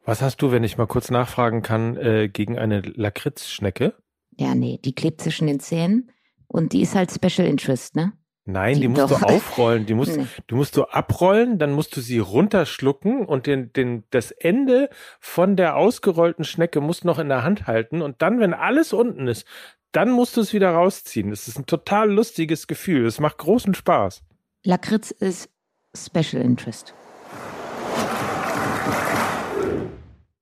Was 0.06 0.22
hast 0.22 0.42
du, 0.42 0.52
wenn 0.52 0.64
ich 0.64 0.78
mal 0.78 0.88
kurz 0.88 1.12
nachfragen 1.12 1.62
kann, 1.62 1.98
äh, 1.98 2.30
gegen 2.30 2.58
eine 2.58 2.82
Lakritzschnecke? 2.82 3.94
Ja, 4.38 4.56
nee, 4.56 4.80
die 4.84 4.96
klebt 4.96 5.22
zwischen 5.22 5.48
den 5.48 5.60
Zähnen 5.60 6.12
und 6.48 6.74
die 6.74 6.82
ist 6.82 6.96
halt 6.96 7.12
Special 7.12 7.48
Interest, 7.48 7.96
ne? 7.96 8.14
Nein, 8.52 8.76
die, 8.76 8.82
die 8.82 8.88
musst 8.88 9.12
doch. 9.12 9.20
du 9.20 9.26
aufrollen. 9.26 9.86
Die 9.86 9.94
musst, 9.94 10.20
du 10.48 10.56
musst 10.56 10.76
du 10.76 10.86
abrollen, 10.86 11.60
dann 11.60 11.72
musst 11.72 11.96
du 11.96 12.02
sie 12.02 12.20
runterschlucken 12.20 13.26
und 13.26 13.46
den, 13.46 13.72
den, 13.74 14.04
das 14.10 14.32
Ende 14.32 14.90
von 15.20 15.56
der 15.56 15.76
ausgerollten 15.76 16.44
Schnecke 16.44 16.82
musst 16.82 17.04
du 17.04 17.08
noch 17.08 17.20
in 17.20 17.30
der 17.30 17.44
Hand 17.44 17.68
halten 17.68 18.02
und 18.02 18.22
dann, 18.22 18.40
wenn 18.40 18.54
alles 18.54 18.94
unten 18.94 19.28
ist, 19.28 19.46
dann 19.92 20.12
musst 20.12 20.38
du 20.38 20.42
es 20.42 20.54
wieder 20.54 20.72
rausziehen. 20.72 21.30
Das 21.30 21.48
ist 21.48 21.58
ein 21.58 21.66
total 21.66 22.12
lustiges 22.12 22.68
Gefühl. 22.68 23.06
Es 23.06 23.20
macht 23.20 23.38
großen 23.38 23.74
Spaß. 23.74 24.24
Lakritz 24.64 25.12
ist 25.12 25.50
Special 25.96 26.44
Interest. 26.44 26.94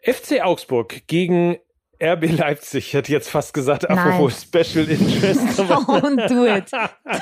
FC 0.02 0.42
Augsburg 0.42 1.08
gegen 1.08 1.58
RB 2.02 2.38
Leipzig, 2.38 2.94
hätte 2.94 3.12
jetzt 3.12 3.30
fast 3.30 3.54
gesagt, 3.54 3.90
apropos 3.90 4.44
Special 4.44 4.88
Interest. 4.88 5.42
Don't 5.60 6.28
do 6.28 6.46
it. 6.46 6.72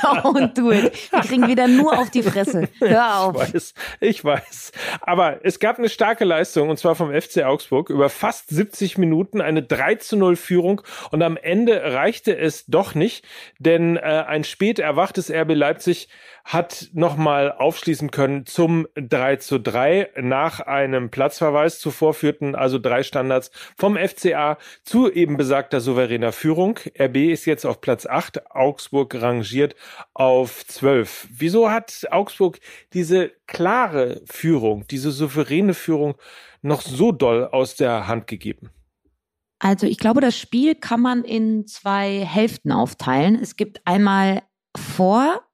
Don't 0.01 0.53
do 0.53 0.71
it. 0.71 0.91
Wir 1.11 1.21
kriegen 1.21 1.47
wieder 1.47 1.67
nur 1.67 1.97
auf 1.97 2.09
die 2.09 2.23
Fresse. 2.23 2.67
Hör 2.79 3.19
auf. 3.19 3.35
Ich 3.35 3.53
weiß, 3.53 3.73
ich 4.01 4.25
weiß. 4.25 4.71
Aber 5.01 5.39
es 5.43 5.59
gab 5.59 5.79
eine 5.79 5.89
starke 5.89 6.25
Leistung 6.25 6.69
und 6.69 6.77
zwar 6.77 6.95
vom 6.95 7.09
FC 7.13 7.43
Augsburg 7.43 7.89
über 7.89 8.09
fast 8.09 8.49
70 8.49 8.97
Minuten 8.97 9.39
eine 9.39 9.63
3 9.63 9.95
zu 9.95 10.17
0 10.17 10.35
Führung 10.35 10.81
und 11.11 11.21
am 11.21 11.37
Ende 11.37 11.93
reichte 11.93 12.37
es 12.37 12.65
doch 12.65 12.95
nicht, 12.95 13.25
denn 13.59 13.95
äh, 13.97 14.01
ein 14.01 14.43
spät 14.43 14.79
erwachtes 14.79 15.31
RB 15.31 15.53
Leipzig 15.53 16.09
hat 16.45 16.89
nochmal 16.93 17.51
aufschließen 17.51 18.11
können 18.11 18.45
zum 18.45 18.87
3 18.93 19.37
zu 19.37 19.59
3 19.59 20.11
nach 20.21 20.59
einem 20.59 21.09
Platzverweis. 21.09 21.79
Zuvor 21.79 22.13
führten 22.13 22.53
also 22.53 22.77
drei 22.77 23.01
Standards 23.01 23.49
vom 23.75 23.97
FCA 23.97 24.57
zu 24.83 25.11
eben 25.11 25.37
besagter 25.37 25.81
souveräner 25.81 26.31
Führung. 26.31 26.79
RB 26.99 27.17
ist 27.31 27.45
jetzt 27.45 27.65
auf 27.65 27.81
Platz 27.81 28.05
8, 28.05 28.51
Augsburg 28.51 29.15
rangiert 29.21 29.75
auf 30.13 30.65
12. 30.65 31.27
Wieso 31.31 31.69
hat 31.69 32.07
Augsburg 32.11 32.59
diese 32.93 33.31
klare 33.47 34.21
Führung, 34.25 34.85
diese 34.89 35.11
souveräne 35.11 35.73
Führung 35.73 36.15
noch 36.61 36.81
so 36.81 37.11
doll 37.11 37.45
aus 37.45 37.75
der 37.75 38.07
Hand 38.07 38.27
gegeben? 38.27 38.71
Also 39.59 39.87
ich 39.87 39.97
glaube, 39.97 40.21
das 40.21 40.37
Spiel 40.37 40.75
kann 40.75 41.01
man 41.01 41.23
in 41.23 41.65
zwei 41.67 42.25
Hälften 42.25 42.71
aufteilen. 42.71 43.39
Es 43.41 43.55
gibt 43.55 43.81
einmal 43.85 44.43
vor 44.77 45.44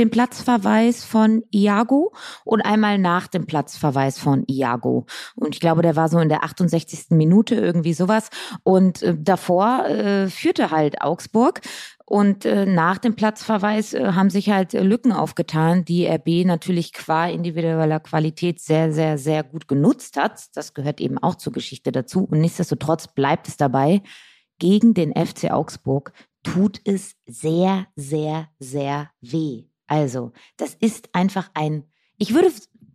dem 0.00 0.10
Platzverweis 0.10 1.04
von 1.04 1.44
Iago 1.52 2.12
und 2.44 2.62
einmal 2.62 2.98
nach 2.98 3.28
dem 3.28 3.46
Platzverweis 3.46 4.18
von 4.18 4.44
Iago. 4.48 5.06
Und 5.36 5.54
ich 5.54 5.60
glaube, 5.60 5.82
der 5.82 5.94
war 5.94 6.08
so 6.08 6.18
in 6.18 6.30
der 6.30 6.42
68. 6.42 7.10
Minute 7.10 7.54
irgendwie 7.54 7.92
sowas. 7.92 8.30
Und 8.64 9.02
äh, 9.02 9.14
davor 9.16 9.86
äh, 9.86 10.28
führte 10.28 10.70
halt 10.70 11.02
Augsburg. 11.02 11.60
Und 12.06 12.44
äh, 12.44 12.66
nach 12.66 12.98
dem 12.98 13.14
Platzverweis 13.14 13.94
äh, 13.94 14.12
haben 14.14 14.30
sich 14.30 14.50
halt 14.50 14.74
äh, 14.74 14.82
Lücken 14.82 15.12
aufgetan, 15.12 15.84
die 15.84 16.08
RB 16.08 16.44
natürlich 16.44 16.92
qua 16.92 17.28
individueller 17.28 18.00
Qualität 18.00 18.60
sehr, 18.60 18.92
sehr, 18.92 19.18
sehr 19.18 19.44
gut 19.44 19.68
genutzt 19.68 20.16
hat. 20.16 20.46
Das 20.54 20.74
gehört 20.74 21.00
eben 21.00 21.18
auch 21.18 21.36
zur 21.36 21.52
Geschichte 21.52 21.92
dazu. 21.92 22.24
Und 22.24 22.40
nichtsdestotrotz 22.40 23.08
bleibt 23.08 23.46
es 23.46 23.56
dabei, 23.56 24.02
gegen 24.58 24.94
den 24.94 25.12
FC 25.14 25.50
Augsburg 25.52 26.12
tut 26.42 26.80
es 26.84 27.14
sehr, 27.26 27.86
sehr, 27.96 28.48
sehr 28.58 29.10
weh. 29.20 29.69
Also, 29.90 30.32
das 30.56 30.74
ist 30.74 31.08
einfach 31.14 31.50
ein, 31.52 31.82
ich 32.16 32.32
würde, 32.32 32.52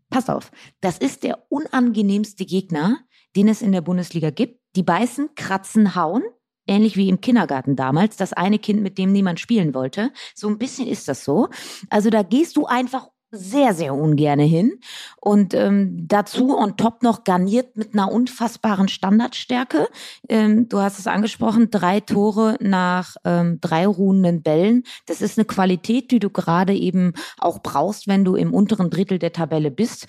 pass 0.10 0.30
auf, 0.30 0.50
das 0.80 0.98
ist 0.98 1.24
der 1.24 1.52
unangenehmste 1.52 2.46
Gegner, 2.46 3.00
den 3.36 3.50
es 3.50 3.62
in 3.62 3.74
der 3.74 3.82
Bundesliga 3.82 4.30
gibt. 4.30 4.62
Die 4.78 4.84
beißen, 4.84 5.36
kratzen, 5.36 5.96
hauen. 5.96 6.24
Ähnlich 6.68 6.96
wie 6.96 7.10
im 7.10 7.20
Kindergarten 7.20 7.76
damals, 7.76 8.16
das 8.16 8.32
eine 8.32 8.60
Kind, 8.60 8.82
mit 8.82 8.98
dem 8.98 9.12
niemand 9.12 9.42
spielen 9.42 9.74
wollte. 9.74 10.12
So 10.34 10.48
ein 10.48 10.58
bisschen 10.58 10.88
ist 10.88 11.10
das 11.10 11.26
so. 11.26 11.50
Also 11.90 12.10
da 12.10 12.24
gehst 12.24 12.56
du 12.56 12.66
einfach 12.66 13.10
sehr, 13.36 13.74
sehr 13.74 13.94
ungerne 13.94 14.44
hin. 14.44 14.80
Und 15.18 15.54
ähm, 15.54 16.08
dazu 16.08 16.58
on 16.58 16.78
top 16.78 17.04
noch 17.04 17.24
garniert 17.24 17.78
mit 17.78 17.94
einer 17.94 18.12
unfassbaren 18.12 18.88
Standardstärke. 18.88 19.88
Ähm, 20.30 20.70
du 20.70 20.80
hast 20.80 21.00
es 21.00 21.08
angesprochen, 21.08 21.70
drei 21.72 22.00
Tore 22.00 22.58
nach 22.60 23.16
ähm, 23.24 23.60
drei 23.62 23.86
ruhenden 23.88 24.42
Bällen. 24.42 24.84
Das 25.06 25.22
ist 25.22 25.38
eine 25.38 25.46
Qualität, 25.46 26.12
die 26.12 26.20
du 26.20 26.30
gerade 26.30 26.74
eben 26.74 27.14
auch 27.38 27.62
brauchst, 27.62 28.08
wenn 28.08 28.26
du 28.26 28.36
im 28.36 28.54
unteren 28.54 28.90
Drittel 28.90 29.20
der 29.20 29.34
Tabelle 29.34 29.72
bist. 29.72 30.08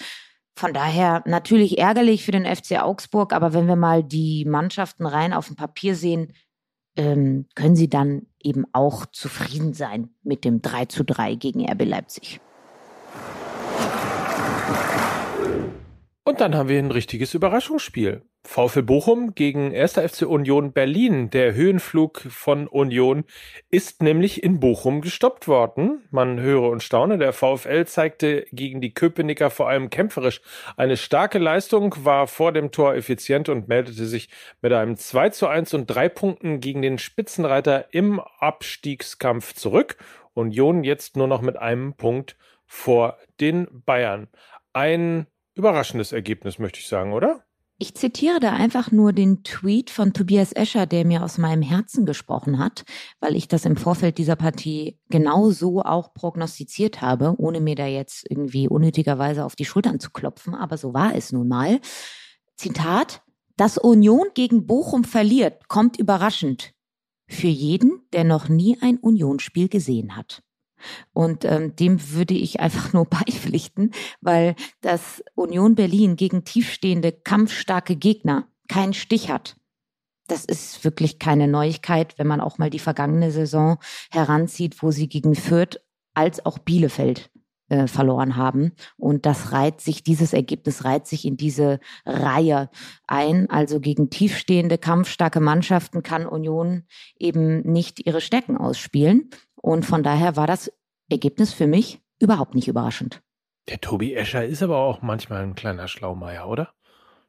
Von 0.59 0.73
daher 0.73 1.23
natürlich 1.26 1.78
ärgerlich 1.78 2.25
für 2.25 2.33
den 2.33 2.47
FC 2.47 2.80
Augsburg, 2.83 3.35
aber 3.35 3.52
wenn 3.52 3.66
wir 3.66 3.76
mal 3.76 4.02
die 4.02 4.47
Mannschaften 4.47 5.04
rein 5.04 5.35
auf 5.35 5.49
dem 5.49 5.56
Papier 5.56 5.95
sehen, 5.95 6.33
ähm, 6.97 7.47
können 7.54 7.76
sie 7.76 7.90
dann 7.90 8.26
eben 8.42 8.64
auch 8.73 9.06
zufrieden 9.06 9.75
sein 9.75 10.11
mit 10.23 10.45
dem 10.45 10.62
3 10.62 10.87
zu 10.87 11.04
3 11.04 11.35
gegen 11.35 11.71
RB 11.71 11.85
Leipzig. 11.85 12.40
Und 16.26 16.40
dann 16.40 16.56
haben 16.56 16.68
wir 16.68 16.80
ein 16.80 16.90
richtiges 16.90 17.35
Überraschungsspiel. 17.35 18.23
VfL 18.42 18.83
Bochum 18.83 19.37
gegen 19.37 19.73
1. 19.73 19.92
FC 19.92 20.23
Union 20.23 20.73
Berlin. 20.73 21.30
Der 21.30 21.54
Höhenflug 21.54 22.18
von 22.18 22.66
Union 22.66 23.23
ist 23.71 24.02
nämlich 24.02 24.42
in 24.42 24.59
Bochum 24.59 25.02
gestoppt 25.02 25.47
worden. 25.47 26.02
Man 26.11 26.40
höre 26.40 26.68
und 26.68 26.83
staune. 26.83 27.18
Der 27.18 27.33
VfL 27.33 27.85
zeigte 27.85 28.45
gegen 28.50 28.80
die 28.80 28.92
Köpenicker 28.92 29.50
vor 29.50 29.68
allem 29.68 29.88
kämpferisch 29.88 30.40
eine 30.76 30.97
starke 30.97 31.38
Leistung, 31.38 31.95
war 32.04 32.26
vor 32.26 32.50
dem 32.50 32.73
Tor 32.73 32.97
effizient 32.97 33.49
und 33.49 33.68
meldete 33.68 34.04
sich 34.04 34.28
mit 34.61 34.73
einem 34.73 34.97
2 34.97 35.30
zu 35.30 35.47
1 35.47 35.75
und 35.75 35.87
drei 35.87 36.09
Punkten 36.09 36.59
gegen 36.59 36.83
den 36.83 36.99
Spitzenreiter 36.99 37.95
im 37.95 38.18
Abstiegskampf 38.40 39.54
zurück. 39.54 39.97
Union 40.35 40.83
jetzt 40.83 41.16
nur 41.16 41.28
noch 41.28 41.40
mit 41.40 41.56
einem 41.56 41.95
Punkt 41.95 42.37
vor 42.66 43.16
den 43.38 43.68
Bayern. 43.71 44.26
Ein 44.73 45.28
überraschendes 45.56 46.12
Ergebnis, 46.12 46.58
möchte 46.58 46.78
ich 46.78 46.86
sagen, 46.86 47.12
oder? 47.12 47.42
Ich 47.78 47.94
zitiere 47.94 48.40
da 48.40 48.52
einfach 48.54 48.90
nur 48.90 49.12
den 49.12 49.42
Tweet 49.42 49.90
von 49.90 50.14
Tobias 50.14 50.52
Escher, 50.52 50.86
der 50.86 51.04
mir 51.04 51.22
aus 51.22 51.36
meinem 51.36 51.60
Herzen 51.60 52.06
gesprochen 52.06 52.58
hat, 52.58 52.84
weil 53.20 53.36
ich 53.36 53.48
das 53.48 53.66
im 53.66 53.76
Vorfeld 53.76 54.16
dieser 54.16 54.36
Partie 54.36 54.98
genau 55.10 55.50
so 55.50 55.82
auch 55.82 56.14
prognostiziert 56.14 57.02
habe, 57.02 57.34
ohne 57.36 57.60
mir 57.60 57.75
da 57.75 57.86
jetzt 57.86 58.30
irgendwie 58.30 58.66
unnötigerweise 58.66 59.44
auf 59.44 59.56
die 59.56 59.66
Schultern 59.66 60.00
zu 60.00 60.10
klopfen, 60.10 60.54
aber 60.54 60.78
so 60.78 60.94
war 60.94 61.14
es 61.14 61.32
nun 61.32 61.48
mal. 61.48 61.80
Zitat, 62.56 63.22
dass 63.58 63.76
Union 63.76 64.28
gegen 64.32 64.66
Bochum 64.66 65.04
verliert, 65.04 65.68
kommt 65.68 65.98
überraschend. 65.98 66.72
Für 67.28 67.48
jeden, 67.48 68.00
der 68.14 68.25
noch 68.25 68.48
nie 68.48 68.78
ein 68.80 68.96
Unionsspiel 68.96 69.68
gesehen 69.68 70.16
hat. 70.16 70.42
Und 71.12 71.45
ähm, 71.45 71.75
dem 71.76 72.12
würde 72.12 72.35
ich 72.35 72.61
einfach 72.61 72.92
nur 72.92 73.04
beipflichten, 73.11 73.92
weil 74.21 74.54
das 74.80 75.23
Union 75.35 75.75
Berlin 75.75 76.16
gegen 76.16 76.45
tiefstehende, 76.45 77.12
kampfstarke 77.12 77.97
Gegner 77.97 78.49
keinen 78.68 78.95
Stich 78.95 79.30
hat. 79.30 79.56
Das 80.28 80.45
ist 80.45 80.83
wirklich 80.85 81.18
keine 81.18 81.47
Neuigkeit, 81.47 82.18
wenn 82.18 82.26
man 82.26 82.40
auch 82.40 82.59
mal 82.59 82.71
die 82.71 82.80
vergangene 82.80 83.30
Saison 83.30 83.78
heranzieht, 84.11 84.83
wo 84.83 84.90
sie 84.90 85.09
gegen 85.09 85.35
Fürth 85.37 85.80
als 86.14 86.45
auch 86.45 86.59
Bielefeld 86.59 87.30
äh, 87.68 87.87
verloren 87.87 88.37
haben. 88.37 88.73
Und 88.97 89.26
das 89.26 89.52
reiht 89.52 89.80
sich, 89.80 90.02
dieses 90.02 90.33
Ergebnis 90.33 90.85
reiht 90.85 91.06
sich 91.06 91.25
in 91.25 91.37
diese 91.37 91.80
Reihe 92.04 92.71
ein. 93.06 93.50
Also 93.50 93.80
gegen 93.80 94.09
tiefstehende, 94.09 94.78
kampfstarke 94.78 95.40
Mannschaften 95.40 96.02
kann 96.02 96.26
Union 96.26 96.85
eben 97.18 97.61
nicht 97.62 98.06
ihre 98.06 98.21
Stecken 98.21 98.56
ausspielen. 98.56 99.30
Und 99.66 99.85
von 99.85 100.04
daher 100.04 100.37
war 100.37 100.46
das 100.46 100.73
Ergebnis 101.11 101.52
für 101.52 101.66
mich 101.66 102.00
überhaupt 102.20 102.54
nicht 102.54 102.68
überraschend. 102.68 103.20
Der 103.68 103.80
Tobi 103.80 104.14
Escher 104.14 104.44
ist 104.44 104.62
aber 104.62 104.76
auch 104.76 105.02
manchmal 105.02 105.42
ein 105.42 105.56
kleiner 105.56 105.88
Schlaumeier, 105.88 106.49
oder? 106.49 106.73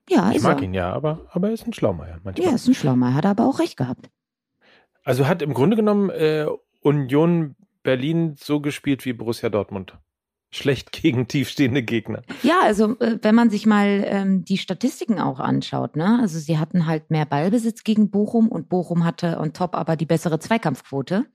Ja, 0.08 0.30
ich 0.30 0.44
mag 0.44 0.60
er. 0.60 0.64
ihn 0.64 0.76
ja, 0.76 0.94
aber, 0.94 1.26
aber 1.32 1.48
er 1.48 1.56
ist 1.56 1.66
ein 1.66 1.74
Schlaumeier 1.74 2.20
manchmal. 2.24 2.46
Ja, 2.46 2.52
er 2.52 2.58
ist 2.58 2.68
ein 2.68 2.76
Schlaumeier, 2.76 3.16
hat 3.16 3.26
aber 3.26 3.48
auch 3.48 3.58
recht 3.58 3.76
gehabt. 3.76 4.12
Also 5.04 5.28
hat 5.28 5.42
im 5.42 5.56
Grunde 5.56 5.76
genommen 5.76 6.12
äh, 6.12 6.46
Union 6.82 7.56
Berlin 7.82 8.36
so 8.38 8.62
gespielt 8.62 9.04
wie 9.06 9.14
Borussia 9.14 9.50
Dortmund 9.50 9.98
schlecht 10.50 10.92
gegen 10.92 11.28
tiefstehende 11.28 11.84
Gegner. 11.84 12.22
Ja, 12.44 12.60
also 12.64 12.98
äh, 13.00 13.20
wenn 13.22 13.36
man 13.36 13.50
sich 13.50 13.66
mal 13.66 14.04
ähm, 14.08 14.46
die 14.46 14.58
Statistiken 14.58 15.20
auch 15.20 15.40
anschaut, 15.40 15.96
ne? 15.96 16.20
Also 16.22 16.40
sie 16.40 16.58
hatten 16.58 16.86
halt 16.86 17.12
mehr 17.12 17.26
Ballbesitz 17.26 17.84
gegen 17.84 18.10
Bochum 18.10 18.48
und 18.48 18.70
Bochum 18.70 19.04
hatte 19.04 19.40
on 19.40 19.54
top 19.54 19.76
aber 19.76 19.96
die 19.96 20.06
bessere 20.06 20.40
Zweikampfquote. 20.40 21.26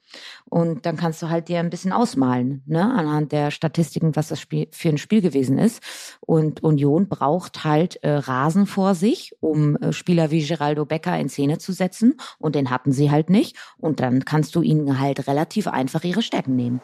Und 0.45 0.85
dann 0.87 0.97
kannst 0.97 1.23
du 1.23 1.29
halt 1.29 1.49
dir 1.49 1.61
ein 1.61 1.71
bisschen 1.71 1.93
ausmalen, 1.93 2.63
ne, 2.67 2.83
anhand 2.83 3.33
der 3.33 3.51
Statistiken, 3.51 4.15
was 4.17 4.29
das 4.29 4.41
Spiel 4.41 4.69
für 4.71 4.91
ein 4.91 4.99
Spiel 4.99 5.23
gewesen 5.23 5.59
ist. 5.59 5.83
Und 6.21 6.63
Union 6.63 7.09
braucht 7.09 7.65
halt 7.65 7.97
äh, 8.03 8.11
Rasen 8.11 8.67
vor 8.67 8.95
sich, 8.95 9.33
um 9.41 9.77
äh, 9.77 9.93
Spieler 9.93 10.31
wie 10.31 10.45
Geraldo 10.45 10.85
Becker 10.85 11.19
in 11.19 11.29
Szene 11.29 11.59
zu 11.59 11.73
setzen. 11.73 12.17
Und 12.39 12.55
den 12.55 12.71
hatten 12.71 12.93
sie 12.93 13.11
halt 13.11 13.31
nicht. 13.31 13.57
Und 13.79 14.01
dann 14.01 14.25
kannst 14.25 14.55
du 14.55 14.63
ihnen 14.63 15.01
halt 15.01 15.27
relativ 15.27 15.67
einfach 15.67 16.05
ihre 16.05 16.23
Stärken 16.23 16.57
nehmen. 16.57 16.81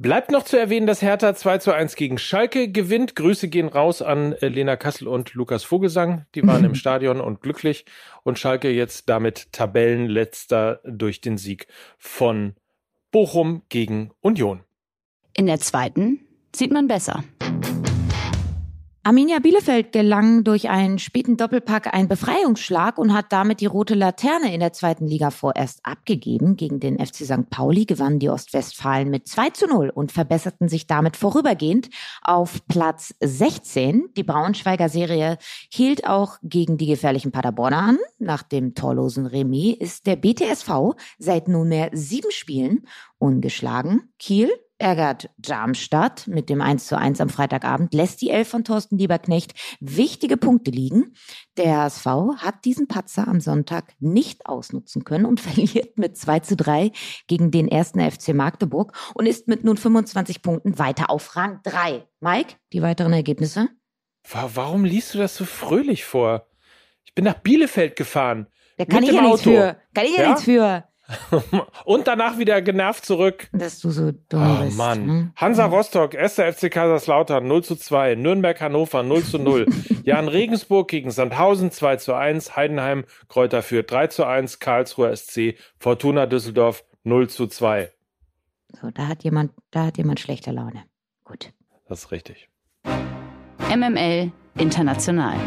Bleibt 0.00 0.30
noch 0.30 0.44
zu 0.44 0.56
erwähnen, 0.56 0.86
dass 0.86 1.02
Hertha 1.02 1.34
2 1.34 1.58
zu 1.58 1.72
1 1.72 1.96
gegen 1.96 2.18
Schalke 2.18 2.70
gewinnt. 2.70 3.16
Grüße 3.16 3.48
gehen 3.48 3.66
raus 3.66 4.00
an 4.00 4.32
äh, 4.34 4.46
Lena 4.46 4.76
Kassel 4.76 5.08
und 5.08 5.34
Lukas 5.34 5.64
Vogelsang. 5.64 6.24
Die 6.36 6.46
waren 6.46 6.62
im 6.62 6.74
Stadion 6.76 7.20
und 7.20 7.40
glücklich. 7.42 7.84
Und 8.22 8.38
Schalke 8.38 8.70
jetzt 8.70 9.08
damit 9.08 9.52
Tabellenletzter 9.52 10.80
durch 10.84 11.20
den 11.20 11.36
Sieg 11.36 11.66
von 11.96 12.54
Bochum 13.10 13.62
gegen 13.70 14.12
Union. 14.20 14.62
In 15.34 15.46
der 15.46 15.58
zweiten 15.58 16.20
sieht 16.54 16.70
man 16.70 16.86
besser. 16.86 17.24
Arminia 19.08 19.38
Bielefeld 19.38 19.92
gelang 19.92 20.44
durch 20.44 20.68
einen 20.68 20.98
späten 20.98 21.38
Doppelpack 21.38 21.94
ein 21.94 22.08
Befreiungsschlag 22.08 22.98
und 22.98 23.14
hat 23.14 23.32
damit 23.32 23.62
die 23.62 23.66
rote 23.66 23.94
Laterne 23.94 24.52
in 24.52 24.60
der 24.60 24.74
zweiten 24.74 25.06
Liga 25.06 25.30
vorerst 25.30 25.80
abgegeben. 25.82 26.58
Gegen 26.58 26.78
den 26.78 26.98
FC 26.98 27.24
St. 27.24 27.48
Pauli 27.48 27.86
gewannen 27.86 28.18
die 28.18 28.28
Ostwestfalen 28.28 29.08
mit 29.08 29.26
2 29.26 29.48
zu 29.48 29.66
0 29.66 29.88
und 29.88 30.12
verbesserten 30.12 30.68
sich 30.68 30.86
damit 30.86 31.16
vorübergehend 31.16 31.88
auf 32.20 32.60
Platz 32.68 33.14
16. 33.20 34.10
Die 34.14 34.24
Braunschweiger 34.24 34.90
Serie 34.90 35.38
hielt 35.72 36.06
auch 36.06 36.36
gegen 36.42 36.76
die 36.76 36.88
gefährlichen 36.88 37.32
Paderborner 37.32 37.78
an. 37.78 37.98
Nach 38.18 38.42
dem 38.42 38.74
torlosen 38.74 39.24
Remis 39.24 39.78
ist 39.78 40.06
der 40.06 40.16
BTSV 40.16 40.96
seit 41.18 41.48
nunmehr 41.48 41.88
sieben 41.94 42.30
Spielen 42.30 42.86
ungeschlagen. 43.16 44.12
Kiel 44.18 44.50
ärgert 44.78 45.30
Darmstadt 45.38 46.26
mit 46.26 46.48
dem 46.48 46.60
1 46.60 46.86
zu 46.86 46.96
1 46.96 47.20
am 47.20 47.28
Freitagabend, 47.28 47.92
lässt 47.94 48.20
die 48.22 48.30
Elf 48.30 48.48
von 48.48 48.64
Thorsten 48.64 48.98
Lieberknecht 48.98 49.54
wichtige 49.80 50.36
Punkte 50.36 50.70
liegen. 50.70 51.14
Der 51.56 51.82
HSV 51.82 52.06
hat 52.38 52.64
diesen 52.64 52.88
Patzer 52.88 53.28
am 53.28 53.40
Sonntag 53.40 53.92
nicht 53.98 54.46
ausnutzen 54.46 55.04
können 55.04 55.26
und 55.26 55.40
verliert 55.40 55.98
mit 55.98 56.16
2 56.16 56.40
zu 56.40 56.56
3 56.56 56.92
gegen 57.26 57.50
den 57.50 57.68
ersten 57.68 58.00
FC 58.00 58.34
Magdeburg 58.34 58.92
und 59.14 59.26
ist 59.26 59.48
mit 59.48 59.64
nun 59.64 59.76
25 59.76 60.42
Punkten 60.42 60.78
weiter 60.78 61.10
auf 61.10 61.36
Rang 61.36 61.60
3. 61.64 62.06
Mike, 62.20 62.54
die 62.72 62.82
weiteren 62.82 63.12
Ergebnisse? 63.12 63.68
Warum 64.30 64.84
liest 64.84 65.14
du 65.14 65.18
das 65.18 65.36
so 65.36 65.44
fröhlich 65.44 66.04
vor? 66.04 66.46
Ich 67.04 67.14
bin 67.14 67.24
nach 67.24 67.38
Bielefeld 67.40 67.96
gefahren. 67.96 68.46
Da 68.76 68.84
kann 68.84 69.02
ich 69.02 69.12
ja 69.12 69.22
nichts 69.22 69.42
für. 69.42 69.76
Kann 69.94 70.04
ich 70.04 70.16
ja, 70.16 70.22
ja? 70.22 70.28
nichts 70.28 70.44
für. 70.44 70.87
und 71.84 72.06
danach 72.06 72.38
wieder 72.38 72.60
genervt 72.60 73.04
zurück. 73.04 73.48
Dass 73.52 73.80
du 73.80 73.90
so 73.90 74.12
dumm 74.28 74.58
oh, 74.58 74.64
bist. 74.64 74.76
Mann. 74.76 75.06
Hm? 75.06 75.32
Hansa 75.36 75.66
Rostock, 75.66 76.14
1. 76.14 76.34
FC 76.34 76.70
Kaiserslautern 76.70 77.46
0 77.46 77.64
zu 77.64 77.76
2, 77.76 78.14
Nürnberg 78.14 78.60
Hannover 78.60 79.02
0 79.02 79.22
zu 79.22 79.38
0, 79.38 79.66
Jan 80.04 80.28
Regensburg 80.28 80.88
gegen 80.88 81.10
Sandhausen 81.10 81.70
2 81.70 81.96
zu 81.96 82.14
1, 82.14 82.56
Heidenheim 82.56 83.04
Kräuter 83.28 83.62
Fürth 83.62 83.90
3 83.90 84.08
zu 84.08 84.24
1, 84.24 84.58
Karlsruher 84.58 85.16
SC, 85.16 85.54
Fortuna 85.78 86.26
Düsseldorf 86.26 86.84
0 87.04 87.28
zu 87.28 87.46
2. 87.46 87.90
So, 88.80 88.90
da 88.90 89.06
hat 89.06 89.24
jemand, 89.24 89.52
da 89.70 89.86
hat 89.86 89.96
jemand 89.96 90.20
schlechte 90.20 90.50
Laune. 90.50 90.84
Gut. 91.24 91.52
Das 91.88 92.00
ist 92.00 92.10
richtig. 92.12 92.48
MML 93.74 94.30
International. 94.56 95.38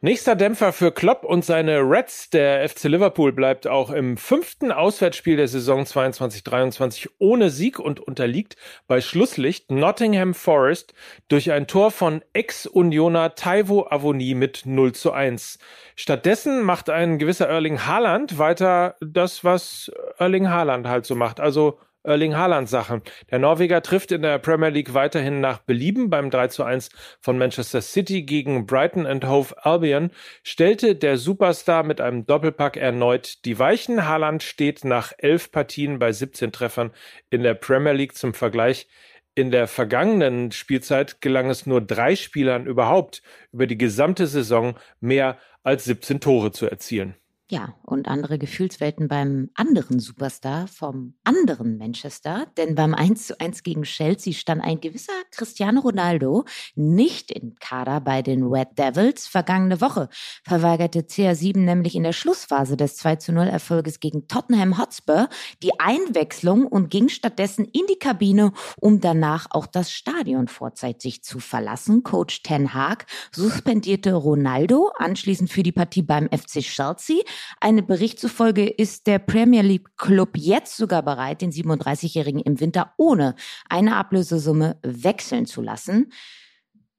Nächster 0.00 0.36
Dämpfer 0.36 0.72
für 0.72 0.92
Klopp 0.92 1.24
und 1.24 1.44
seine 1.44 1.80
Reds. 1.80 2.30
Der 2.30 2.68
FC 2.68 2.84
Liverpool 2.84 3.32
bleibt 3.32 3.66
auch 3.66 3.90
im 3.90 4.16
fünften 4.16 4.70
Auswärtsspiel 4.70 5.36
der 5.36 5.48
Saison 5.48 5.82
22-23 5.82 7.08
ohne 7.18 7.50
Sieg 7.50 7.80
und 7.80 7.98
unterliegt 7.98 8.54
bei 8.86 9.00
Schlusslicht 9.00 9.72
Nottingham 9.72 10.34
Forest 10.34 10.94
durch 11.26 11.50
ein 11.50 11.66
Tor 11.66 11.90
von 11.90 12.22
Ex-Unioner 12.32 13.34
Taiwo 13.34 13.88
Avoni 13.90 14.36
mit 14.36 14.66
0 14.66 14.92
zu 14.92 15.10
1. 15.10 15.58
Stattdessen 15.96 16.62
macht 16.62 16.90
ein 16.90 17.18
gewisser 17.18 17.48
Erling 17.48 17.84
Haaland 17.84 18.38
weiter 18.38 18.94
das, 19.00 19.42
was 19.42 19.90
Erling 20.16 20.48
Haaland 20.48 20.86
halt 20.86 21.06
so 21.06 21.16
macht. 21.16 21.40
Also 21.40 21.80
Erling 22.04 22.36
Haaland 22.36 22.68
Sachen. 22.68 23.02
Der 23.30 23.38
Norweger 23.38 23.82
trifft 23.82 24.12
in 24.12 24.22
der 24.22 24.38
Premier 24.38 24.68
League 24.70 24.94
weiterhin 24.94 25.40
nach 25.40 25.58
Belieben 25.58 26.10
beim 26.10 26.30
3 26.30 26.48
zu 26.48 26.64
1 26.64 26.90
von 27.20 27.38
Manchester 27.38 27.80
City 27.82 28.22
gegen 28.22 28.66
Brighton 28.66 29.06
and 29.06 29.26
Hove 29.26 29.54
Albion, 29.64 30.10
stellte 30.42 30.94
der 30.94 31.18
Superstar 31.18 31.82
mit 31.82 32.00
einem 32.00 32.24
Doppelpack 32.26 32.76
erneut 32.76 33.44
die 33.44 33.58
Weichen. 33.58 34.06
Haaland 34.06 34.42
steht 34.42 34.84
nach 34.84 35.12
elf 35.18 35.50
Partien 35.50 35.98
bei 35.98 36.12
17 36.12 36.52
Treffern 36.52 36.92
in 37.30 37.42
der 37.42 37.54
Premier 37.54 37.92
League 37.92 38.16
zum 38.16 38.32
Vergleich. 38.32 38.88
In 39.34 39.50
der 39.50 39.68
vergangenen 39.68 40.50
Spielzeit 40.50 41.20
gelang 41.20 41.48
es 41.48 41.64
nur 41.66 41.80
drei 41.80 42.16
Spielern 42.16 42.66
überhaupt 42.66 43.22
über 43.52 43.66
die 43.66 43.78
gesamte 43.78 44.26
Saison 44.26 44.76
mehr 45.00 45.38
als 45.62 45.84
17 45.84 46.20
Tore 46.20 46.50
zu 46.50 46.66
erzielen. 46.66 47.14
Ja, 47.50 47.74
und 47.82 48.08
andere 48.08 48.38
Gefühlswelten 48.38 49.08
beim 49.08 49.48
anderen 49.54 50.00
Superstar 50.00 50.68
vom 50.68 51.14
anderen 51.24 51.78
Manchester, 51.78 52.44
denn 52.58 52.74
beim 52.74 52.92
1 52.92 53.28
zu 53.28 53.40
1 53.40 53.62
gegen 53.62 53.84
Chelsea 53.84 54.34
stand 54.34 54.62
ein 54.62 54.82
gewisser 54.82 55.14
Cristiano 55.30 55.80
Ronaldo 55.80 56.44
nicht 56.74 57.30
im 57.30 57.54
Kader 57.58 58.02
bei 58.02 58.20
den 58.20 58.42
Red 58.42 58.78
Devils. 58.78 59.26
Vergangene 59.26 59.80
Woche 59.80 60.10
verweigerte 60.44 61.00
CR7 61.00 61.60
nämlich 61.60 61.94
in 61.94 62.02
der 62.02 62.12
Schlussphase 62.12 62.76
des 62.76 62.96
2 62.96 63.16
zu 63.16 63.32
0 63.32 63.46
Erfolges 63.46 63.98
gegen 63.98 64.28
Tottenham 64.28 64.76
Hotspur 64.76 65.30
die 65.62 65.80
Einwechslung 65.80 66.66
und 66.66 66.90
ging 66.90 67.08
stattdessen 67.08 67.64
in 67.64 67.86
die 67.88 67.98
Kabine, 67.98 68.52
um 68.78 69.00
danach 69.00 69.46
auch 69.52 69.66
das 69.66 69.90
Stadion 69.90 70.48
vorzeitig 70.48 71.22
zu 71.24 71.38
verlassen. 71.38 72.02
Coach 72.02 72.42
Ten 72.42 72.74
Haag 72.74 73.06
suspendierte 73.32 74.12
Ronaldo 74.12 74.92
anschließend 74.98 75.50
für 75.50 75.62
die 75.62 75.72
Partie 75.72 76.02
beim 76.02 76.28
FC 76.28 76.60
Chelsea. 76.60 77.22
Eine 77.60 77.82
Bericht 77.82 78.20
zufolge 78.20 78.68
ist 78.68 79.06
der 79.06 79.18
Premier 79.18 79.62
League 79.62 79.96
Club 79.96 80.36
jetzt 80.36 80.76
sogar 80.76 81.02
bereit, 81.02 81.42
den 81.42 81.52
37-Jährigen 81.52 82.40
im 82.40 82.60
Winter 82.60 82.94
ohne 82.96 83.34
eine 83.68 83.96
Ablösesumme 83.96 84.78
wechseln 84.82 85.46
zu 85.46 85.62
lassen. 85.62 86.12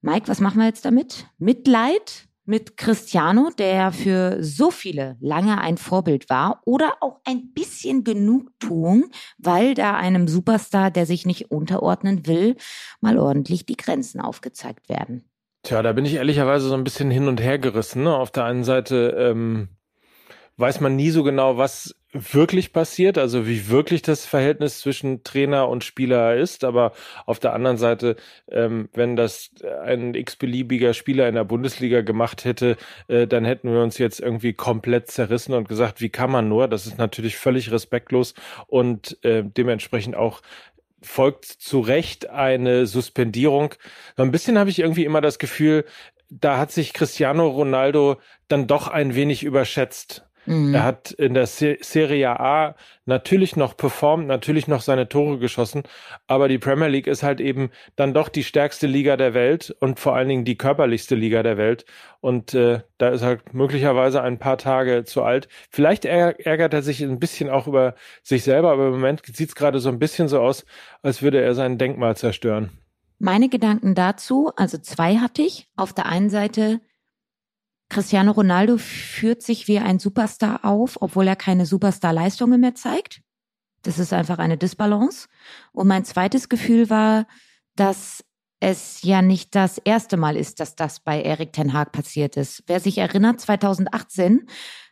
Mike, 0.01 0.27
was 0.27 0.39
machen 0.39 0.59
wir 0.59 0.67
jetzt 0.67 0.85
damit? 0.85 1.27
Mitleid 1.37 2.29
mit 2.49 2.77
Cristiano, 2.77 3.51
der 3.59 3.91
für 3.91 4.43
so 4.43 4.71
viele 4.71 5.17
lange 5.19 5.61
ein 5.61 5.77
Vorbild 5.77 6.31
war, 6.31 6.61
oder 6.65 6.93
auch 6.99 7.19
ein 7.23 7.53
bisschen 7.53 8.03
Genugtuung, 8.03 9.11
weil 9.37 9.75
da 9.75 9.95
einem 9.95 10.27
Superstar, 10.27 10.89
der 10.89 11.05
sich 11.05 11.27
nicht 11.27 11.51
unterordnen 11.51 12.25
will, 12.25 12.55
mal 13.01 13.19
ordentlich 13.19 13.67
die 13.67 13.77
Grenzen 13.77 14.19
aufgezeigt 14.19 14.89
werden. 14.89 15.29
Tja, 15.61 15.83
da 15.83 15.93
bin 15.93 16.05
ich 16.05 16.15
ehrlicherweise 16.15 16.69
so 16.69 16.73
ein 16.73 16.83
bisschen 16.83 17.11
hin 17.11 17.27
und 17.27 17.39
her 17.39 17.59
gerissen. 17.59 18.03
Ne? 18.03 18.15
Auf 18.15 18.31
der 18.31 18.45
einen 18.45 18.63
Seite 18.63 19.15
ähm, 19.19 19.69
weiß 20.59 20.81
man 20.81 20.95
nie 20.95 21.09
so 21.09 21.23
genau, 21.23 21.57
was 21.57 21.95
wirklich 22.11 22.73
passiert, 22.73 23.17
also 23.17 23.47
wie 23.47 23.69
wirklich 23.69 24.01
das 24.01 24.25
Verhältnis 24.25 24.79
zwischen 24.79 25.23
Trainer 25.23 25.69
und 25.69 25.83
Spieler 25.83 26.35
ist. 26.35 26.63
Aber 26.63 26.93
auf 27.25 27.39
der 27.39 27.53
anderen 27.53 27.77
Seite, 27.77 28.15
ähm, 28.51 28.89
wenn 28.93 29.15
das 29.15 29.51
ein 29.83 30.15
x-beliebiger 30.15 30.93
Spieler 30.93 31.27
in 31.29 31.35
der 31.35 31.43
Bundesliga 31.43 32.01
gemacht 32.01 32.45
hätte, 32.45 32.77
äh, 33.07 33.27
dann 33.27 33.45
hätten 33.45 33.71
wir 33.71 33.81
uns 33.81 33.97
jetzt 33.99 34.19
irgendwie 34.19 34.53
komplett 34.53 35.09
zerrissen 35.09 35.53
und 35.53 35.69
gesagt, 35.69 36.01
wie 36.01 36.09
kann 36.09 36.31
man 36.31 36.49
nur? 36.49 36.67
Das 36.67 36.87
ist 36.87 36.97
natürlich 36.97 37.37
völlig 37.37 37.71
respektlos 37.71 38.33
und 38.67 39.23
äh, 39.23 39.43
dementsprechend 39.45 40.15
auch 40.15 40.41
folgt 41.01 41.45
zu 41.45 41.79
Recht 41.79 42.29
eine 42.29 42.85
Suspendierung. 42.85 43.75
So 44.17 44.23
ein 44.23 44.31
bisschen 44.31 44.57
habe 44.57 44.69
ich 44.69 44.79
irgendwie 44.79 45.05
immer 45.05 45.21
das 45.21 45.39
Gefühl, 45.39 45.85
da 46.29 46.57
hat 46.57 46.71
sich 46.71 46.93
Cristiano 46.93 47.47
Ronaldo 47.47 48.17
dann 48.47 48.67
doch 48.67 48.87
ein 48.87 49.15
wenig 49.15 49.43
überschätzt. 49.43 50.28
Mhm. 50.49 50.73
Er 50.73 50.83
hat 50.83 51.11
in 51.11 51.35
der 51.35 51.45
Serie 51.45 52.39
A 52.39 52.75
natürlich 53.05 53.55
noch 53.55 53.77
performt, 53.77 54.25
natürlich 54.25 54.67
noch 54.67 54.81
seine 54.81 55.07
Tore 55.07 55.37
geschossen, 55.37 55.83
aber 56.25 56.47
die 56.47 56.57
Premier 56.57 56.87
League 56.87 57.05
ist 57.05 57.21
halt 57.21 57.39
eben 57.39 57.69
dann 57.95 58.15
doch 58.15 58.29
die 58.29 58.43
stärkste 58.43 58.87
Liga 58.87 59.15
der 59.15 59.35
Welt 59.35 59.75
und 59.79 59.99
vor 59.99 60.15
allen 60.15 60.27
Dingen 60.27 60.45
die 60.45 60.57
körperlichste 60.57 61.13
Liga 61.13 61.43
der 61.43 61.57
Welt. 61.57 61.85
Und 62.19 62.55
äh, 62.55 62.81
da 62.97 63.09
ist 63.09 63.21
halt 63.21 63.53
möglicherweise 63.53 64.23
ein 64.23 64.39
paar 64.39 64.57
Tage 64.57 65.03
zu 65.03 65.21
alt. 65.21 65.47
Vielleicht 65.69 66.05
ärgert 66.05 66.73
er 66.73 66.81
sich 66.81 67.03
ein 67.03 67.19
bisschen 67.19 67.51
auch 67.51 67.67
über 67.67 67.93
sich 68.23 68.43
selber, 68.43 68.71
aber 68.71 68.87
im 68.87 68.93
Moment 68.93 69.21
sieht 69.27 69.49
es 69.49 69.55
gerade 69.55 69.79
so 69.79 69.89
ein 69.89 69.99
bisschen 69.99 70.27
so 70.29 70.39
aus, 70.39 70.65
als 71.03 71.21
würde 71.21 71.41
er 71.41 71.53
sein 71.53 71.77
Denkmal 71.77 72.17
zerstören. 72.17 72.71
Meine 73.19 73.49
Gedanken 73.49 73.93
dazu, 73.93 74.51
also 74.55 74.79
zwei 74.79 75.17
hatte 75.17 75.43
ich. 75.43 75.67
Auf 75.75 75.93
der 75.93 76.07
einen 76.07 76.31
Seite 76.31 76.81
Cristiano 77.89 78.31
Ronaldo 78.31 78.77
führt 78.77 79.41
sich 79.41 79.67
wie 79.67 79.79
ein 79.79 79.99
Superstar 79.99 80.63
auf, 80.63 81.01
obwohl 81.01 81.27
er 81.27 81.35
keine 81.35 81.65
Superstar-Leistungen 81.65 82.61
mehr 82.61 82.75
zeigt. 82.75 83.21
Das 83.81 83.97
ist 83.97 84.13
einfach 84.13 84.37
eine 84.37 84.57
Disbalance. 84.57 85.27
Und 85.71 85.87
mein 85.87 86.05
zweites 86.05 86.49
Gefühl 86.49 86.89
war, 86.89 87.25
dass 87.75 88.23
es 88.59 89.01
ja 89.03 89.21
nicht 89.21 89.55
das 89.55 89.77
erste 89.77 90.17
Mal 90.17 90.35
ist, 90.35 90.59
dass 90.59 90.75
das 90.75 90.99
bei 90.99 91.21
Erik 91.21 91.53
Ten 91.53 91.73
Haag 91.73 91.91
passiert 91.91 92.37
ist. 92.37 92.63
Wer 92.67 92.79
sich 92.79 92.97
erinnert, 92.97 93.39
2018 93.39 94.47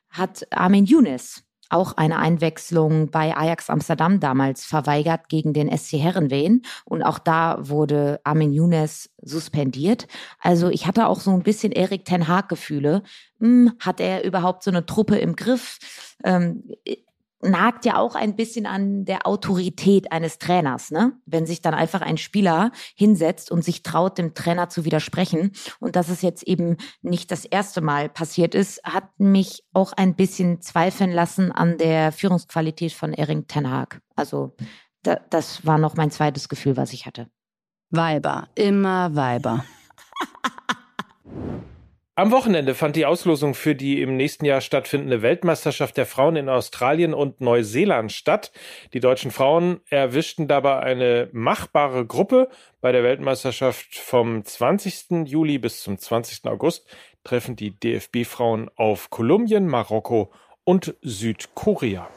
hat 0.09 0.47
Armin 0.51 0.85
Younes 0.85 1.43
auch 1.69 1.93
eine 1.97 2.19
Einwechslung 2.19 3.09
bei 3.09 3.35
Ajax 3.35 3.69
Amsterdam 3.69 4.19
damals 4.19 4.65
verweigert 4.65 5.29
gegen 5.29 5.53
den 5.53 5.75
SC 5.75 5.93
Herrenwehen. 5.93 6.63
Und 6.85 7.03
auch 7.03 7.19
da 7.19 7.57
wurde 7.59 8.19
Armin 8.23 8.53
Younes 8.53 9.09
suspendiert. 9.21 10.07
Also 10.39 10.69
ich 10.69 10.87
hatte 10.87 11.07
auch 11.07 11.19
so 11.19 11.31
ein 11.31 11.43
bisschen 11.43 11.71
Erik 11.71 12.05
Ten 12.05 12.27
Haag 12.27 12.49
Gefühle. 12.49 13.03
Hm, 13.39 13.73
hat 13.79 13.99
er 13.99 14.23
überhaupt 14.23 14.63
so 14.63 14.71
eine 14.71 14.85
Truppe 14.85 15.17
im 15.17 15.35
Griff? 15.35 15.79
Ähm, 16.23 16.63
nagt 17.41 17.85
ja 17.85 17.97
auch 17.97 18.15
ein 18.15 18.35
bisschen 18.35 18.65
an 18.65 19.05
der 19.05 19.27
Autorität 19.27 20.11
eines 20.11 20.39
Trainers, 20.39 20.91
ne? 20.91 21.13
Wenn 21.25 21.45
sich 21.45 21.61
dann 21.61 21.73
einfach 21.73 22.01
ein 22.01 22.17
Spieler 22.17 22.71
hinsetzt 22.95 23.51
und 23.51 23.63
sich 23.63 23.83
traut, 23.83 24.17
dem 24.17 24.33
Trainer 24.33 24.69
zu 24.69 24.85
widersprechen. 24.85 25.51
Und 25.79 25.95
dass 25.95 26.09
es 26.09 26.21
jetzt 26.21 26.43
eben 26.43 26.77
nicht 27.01 27.31
das 27.31 27.45
erste 27.45 27.81
Mal 27.81 28.09
passiert 28.09 28.55
ist, 28.55 28.83
hat 28.83 29.19
mich 29.19 29.63
auch 29.73 29.93
ein 29.93 30.15
bisschen 30.15 30.61
zweifeln 30.61 31.11
lassen 31.11 31.51
an 31.51 31.77
der 31.77 32.11
Führungsqualität 32.11 32.93
von 32.93 33.13
Erik 33.13 33.47
Ten 33.47 33.69
Haag. 33.69 34.01
Also 34.15 34.55
da, 35.03 35.19
das 35.29 35.65
war 35.65 35.77
noch 35.77 35.95
mein 35.95 36.11
zweites 36.11 36.49
Gefühl, 36.49 36.75
was 36.75 36.93
ich 36.93 37.05
hatte. 37.05 37.29
Weiber, 37.89 38.49
immer 38.55 39.15
Weiber. 39.15 39.63
Am 42.19 42.31
Wochenende 42.31 42.73
fand 42.73 42.95
die 42.95 43.05
Auslosung 43.05 43.53
für 43.53 43.75
die 43.75 44.01
im 44.01 44.17
nächsten 44.17 44.43
Jahr 44.43 44.59
stattfindende 44.59 45.21
Weltmeisterschaft 45.21 45.97
der 45.97 46.07
Frauen 46.07 46.35
in 46.35 46.49
Australien 46.49 47.13
und 47.13 47.41
Neuseeland 47.41 48.11
statt. 48.11 48.51
Die 48.93 48.99
deutschen 48.99 49.29
Frauen 49.29 49.81
erwischten 49.91 50.47
dabei 50.47 50.79
eine 50.79 51.29
machbare 51.31 52.07
Gruppe. 52.07 52.49
Bei 52.81 52.91
der 52.91 53.03
Weltmeisterschaft 53.03 53.95
vom 53.97 54.43
20. 54.43 55.27
Juli 55.27 55.59
bis 55.59 55.83
zum 55.83 55.99
20. 55.99 56.45
August 56.45 56.87
treffen 57.23 57.55
die 57.55 57.79
DFB-Frauen 57.79 58.71
auf 58.75 59.11
Kolumbien, 59.11 59.67
Marokko 59.67 60.31
und 60.63 60.95
Südkorea. 61.03 62.09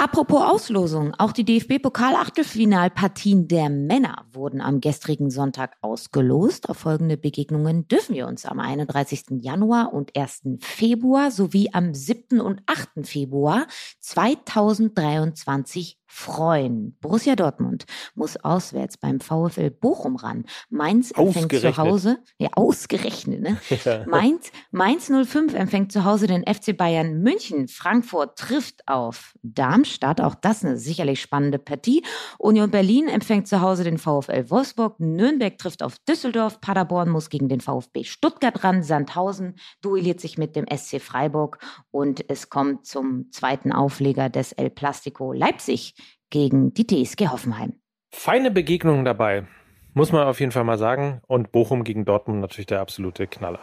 Apropos 0.00 0.40
Auslosung, 0.40 1.12
auch 1.18 1.32
die 1.32 1.44
DFB-Pokal-Achtelfinalpartien 1.44 3.48
der 3.48 3.68
Männer 3.68 4.24
wurden 4.32 4.62
am 4.62 4.80
gestrigen 4.80 5.30
Sonntag 5.30 5.76
ausgelost. 5.82 6.70
Auf 6.70 6.78
folgende 6.78 7.18
Begegnungen 7.18 7.86
dürfen 7.86 8.14
wir 8.14 8.26
uns 8.26 8.46
am 8.46 8.60
31. 8.60 9.42
Januar 9.42 9.92
und 9.92 10.16
1. 10.16 10.56
Februar 10.60 11.30
sowie 11.30 11.68
am 11.74 11.92
7. 11.92 12.40
und 12.40 12.62
8. 12.64 13.06
Februar 13.06 13.66
2023 13.98 15.99
freuen. 16.12 16.96
Borussia 17.00 17.36
Dortmund 17.36 17.86
muss 18.16 18.36
auswärts 18.36 18.96
beim 18.96 19.20
VfL 19.20 19.70
Bochum 19.70 20.16
ran. 20.16 20.44
Mainz 20.68 21.12
empfängt 21.12 21.52
zu 21.52 21.76
Hause, 21.76 22.18
ja, 22.36 22.48
ausgerechnet, 22.54 23.40
ne? 23.40 23.56
Ja. 23.84 24.04
Mainz, 24.06 24.50
Mainz 24.72 25.10
05 25.10 25.54
empfängt 25.54 25.92
zu 25.92 26.04
Hause 26.04 26.26
den 26.26 26.42
FC 26.42 26.76
Bayern 26.76 27.22
München. 27.22 27.68
Frankfurt 27.68 28.36
trifft 28.36 28.86
auf 28.88 29.34
Darmstadt. 29.42 30.20
Auch 30.20 30.34
das 30.34 30.64
eine 30.64 30.76
sicherlich 30.76 31.22
spannende 31.22 31.58
Partie. 31.58 32.02
Union 32.38 32.70
Berlin 32.70 33.08
empfängt 33.08 33.46
zu 33.46 33.60
Hause 33.60 33.84
den 33.84 33.96
VfL 33.96 34.50
Wolfsburg. 34.50 34.98
Nürnberg 34.98 35.56
trifft 35.56 35.82
auf 35.82 35.98
Düsseldorf. 36.00 36.60
Paderborn 36.60 37.08
muss 37.08 37.30
gegen 37.30 37.48
den 37.48 37.60
VfB 37.60 38.02
Stuttgart 38.02 38.64
ran. 38.64 38.82
Sandhausen 38.82 39.54
duelliert 39.80 40.20
sich 40.20 40.36
mit 40.36 40.56
dem 40.56 40.66
SC 40.66 41.00
Freiburg. 41.00 41.58
Und 41.92 42.28
es 42.28 42.50
kommt 42.50 42.84
zum 42.84 43.30
zweiten 43.30 43.72
Aufleger 43.72 44.28
des 44.28 44.52
El 44.52 44.70
Plastico 44.70 45.32
Leipzig 45.32 45.94
gegen 46.30 46.72
die 46.72 46.86
TSG 46.86 47.28
Hoffenheim. 47.28 47.74
Feine 48.10 48.50
Begegnungen 48.50 49.04
dabei, 49.04 49.46
muss 49.94 50.12
man 50.12 50.26
auf 50.26 50.40
jeden 50.40 50.52
Fall 50.52 50.64
mal 50.64 50.78
sagen. 50.78 51.20
Und 51.26 51.52
Bochum 51.52 51.84
gegen 51.84 52.04
Dortmund 52.04 52.40
natürlich 52.40 52.66
der 52.66 52.80
absolute 52.80 53.26
Knaller. 53.26 53.60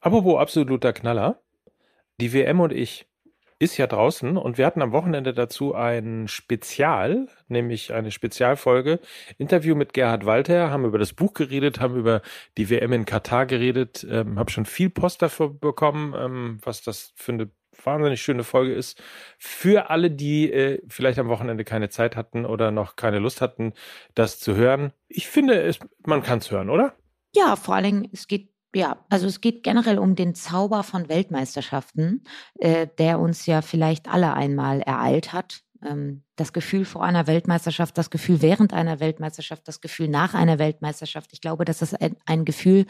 Apropos 0.00 0.40
absoluter 0.40 0.92
Knaller. 0.92 1.40
Die 2.20 2.32
WM 2.32 2.60
und 2.60 2.72
ich 2.72 3.06
ist 3.62 3.76
ja 3.76 3.86
draußen 3.86 4.36
und 4.36 4.58
wir 4.58 4.66
hatten 4.66 4.82
am 4.82 4.90
Wochenende 4.90 5.32
dazu 5.32 5.72
ein 5.72 6.26
Spezial, 6.26 7.28
nämlich 7.46 7.92
eine 7.92 8.10
Spezialfolge, 8.10 8.98
Interview 9.38 9.76
mit 9.76 9.92
Gerhard 9.92 10.26
Walter, 10.26 10.70
haben 10.72 10.84
über 10.84 10.98
das 10.98 11.12
Buch 11.12 11.32
geredet, 11.32 11.78
haben 11.78 11.94
über 11.94 12.22
die 12.58 12.68
WM 12.68 12.92
in 12.92 13.04
Katar 13.04 13.46
geredet, 13.46 14.04
ähm, 14.10 14.40
habe 14.40 14.50
schon 14.50 14.66
viel 14.66 14.90
Post 14.90 15.22
dafür 15.22 15.54
bekommen, 15.54 16.12
ähm, 16.18 16.58
was 16.64 16.82
das 16.82 17.12
für 17.14 17.32
eine 17.32 17.50
wahnsinnig 17.84 18.22
schöne 18.22 18.44
Folge 18.44 18.74
ist. 18.74 19.02
Für 19.38 19.90
alle, 19.90 20.10
die 20.10 20.52
äh, 20.52 20.82
vielleicht 20.88 21.18
am 21.18 21.28
Wochenende 21.28 21.64
keine 21.64 21.88
Zeit 21.88 22.16
hatten 22.16 22.44
oder 22.44 22.70
noch 22.70 22.96
keine 22.96 23.18
Lust 23.18 23.40
hatten, 23.40 23.72
das 24.14 24.38
zu 24.38 24.56
hören. 24.56 24.92
Ich 25.08 25.28
finde, 25.28 25.60
es, 25.60 25.78
man 26.06 26.22
kann 26.22 26.38
es 26.38 26.50
hören, 26.50 26.70
oder? 26.70 26.94
Ja, 27.34 27.56
vor 27.56 27.74
allen 27.74 27.84
Dingen, 27.84 28.08
es 28.12 28.28
geht 28.28 28.52
ja, 28.74 29.04
also 29.10 29.26
es 29.26 29.40
geht 29.40 29.62
generell 29.62 29.98
um 29.98 30.16
den 30.16 30.34
Zauber 30.34 30.82
von 30.82 31.08
Weltmeisterschaften, 31.08 32.24
äh, 32.58 32.86
der 32.98 33.20
uns 33.20 33.44
ja 33.46 33.60
vielleicht 33.60 34.08
alle 34.08 34.32
einmal 34.32 34.80
ereilt 34.80 35.32
hat. 35.32 35.60
Ähm, 35.84 36.24
das 36.36 36.52
Gefühl 36.52 36.84
vor 36.84 37.04
einer 37.04 37.26
Weltmeisterschaft, 37.26 37.98
das 37.98 38.10
Gefühl 38.10 38.40
während 38.40 38.72
einer 38.72 39.00
Weltmeisterschaft, 39.00 39.68
das 39.68 39.80
Gefühl 39.80 40.08
nach 40.08 40.34
einer 40.34 40.58
Weltmeisterschaft. 40.58 41.32
Ich 41.32 41.40
glaube, 41.40 41.64
das 41.64 41.82
ist 41.82 42.00
ein, 42.00 42.16
ein 42.24 42.44
Gefühl, 42.44 42.86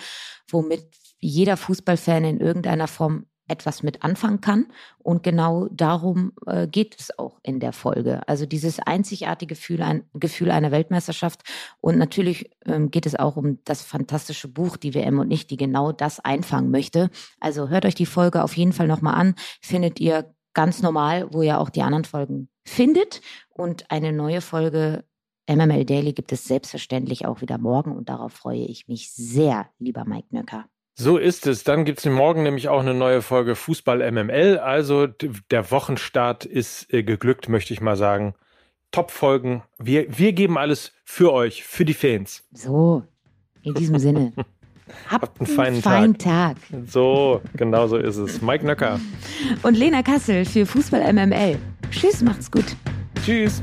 womit 0.48 0.84
jeder 1.18 1.56
Fußballfan 1.56 2.24
in 2.24 2.40
irgendeiner 2.40 2.88
Form 2.88 3.26
etwas 3.48 3.82
mit 3.82 4.02
anfangen 4.02 4.40
kann. 4.40 4.66
Und 4.98 5.22
genau 5.22 5.68
darum 5.70 6.32
äh, 6.46 6.66
geht 6.66 6.98
es 6.98 7.18
auch 7.18 7.38
in 7.42 7.60
der 7.60 7.72
Folge. 7.72 8.26
Also 8.28 8.46
dieses 8.46 8.78
einzigartige 8.78 9.54
Gefühl, 9.54 9.82
ein, 9.82 10.04
Gefühl 10.14 10.50
einer 10.50 10.70
Weltmeisterschaft. 10.70 11.42
Und 11.80 11.98
natürlich 11.98 12.50
ähm, 12.64 12.90
geht 12.90 13.06
es 13.06 13.16
auch 13.16 13.36
um 13.36 13.58
das 13.64 13.82
fantastische 13.82 14.48
Buch, 14.48 14.76
die 14.76 14.94
WM 14.94 15.18
und 15.18 15.28
nicht, 15.28 15.50
die 15.50 15.56
genau 15.56 15.92
das 15.92 16.20
einfangen 16.20 16.70
möchte. 16.70 17.10
Also 17.40 17.68
hört 17.68 17.84
euch 17.84 17.94
die 17.94 18.06
Folge 18.06 18.42
auf 18.42 18.56
jeden 18.56 18.72
Fall 18.72 18.86
nochmal 18.86 19.14
an. 19.14 19.34
Findet 19.60 20.00
ihr 20.00 20.34
ganz 20.54 20.82
normal, 20.82 21.32
wo 21.32 21.42
ihr 21.42 21.58
auch 21.58 21.70
die 21.70 21.82
anderen 21.82 22.04
Folgen 22.04 22.48
findet. 22.64 23.20
Und 23.48 23.90
eine 23.90 24.12
neue 24.12 24.40
Folge 24.40 25.04
MML 25.48 25.84
Daily 25.84 26.12
gibt 26.12 26.32
es 26.32 26.44
selbstverständlich 26.44 27.26
auch 27.26 27.40
wieder 27.40 27.58
morgen. 27.58 27.96
Und 27.96 28.08
darauf 28.08 28.32
freue 28.32 28.64
ich 28.64 28.88
mich 28.88 29.12
sehr, 29.12 29.68
lieber 29.78 30.04
Mike 30.04 30.28
Nöcker. 30.30 30.66
So 30.94 31.16
ist 31.16 31.46
es. 31.46 31.64
Dann 31.64 31.84
gibt 31.84 31.98
es 32.00 32.06
morgen 32.06 32.42
nämlich 32.42 32.68
auch 32.68 32.80
eine 32.80 32.94
neue 32.94 33.22
Folge 33.22 33.54
Fußball 33.54 34.10
MML. 34.12 34.58
Also 34.58 35.06
der 35.06 35.70
Wochenstart 35.70 36.44
ist 36.44 36.92
äh, 36.92 37.02
geglückt, 37.02 37.48
möchte 37.48 37.72
ich 37.72 37.80
mal 37.80 37.96
sagen. 37.96 38.34
Top-Folgen. 38.90 39.62
Wir, 39.78 40.06
wir 40.18 40.32
geben 40.32 40.58
alles 40.58 40.92
für 41.04 41.32
euch, 41.32 41.64
für 41.64 41.84
die 41.84 41.94
Fans. 41.94 42.44
So, 42.52 43.04
in 43.62 43.74
diesem 43.74 43.98
Sinne. 43.98 44.32
Habt, 45.08 45.22
Habt 45.22 45.40
einen 45.40 45.46
feinen, 45.46 45.82
feinen 45.82 46.18
Tag. 46.18 46.56
Tag. 46.56 46.80
So, 46.86 47.40
genau 47.54 47.86
so 47.86 47.96
ist 47.96 48.16
es. 48.16 48.42
Mike 48.42 48.66
Nöcker. 48.66 49.00
Und 49.62 49.76
Lena 49.76 50.02
Kassel 50.02 50.44
für 50.44 50.66
Fußball 50.66 51.12
MML. 51.12 51.58
Tschüss, 51.90 52.22
macht's 52.22 52.50
gut. 52.50 52.76
Tschüss. 53.24 53.62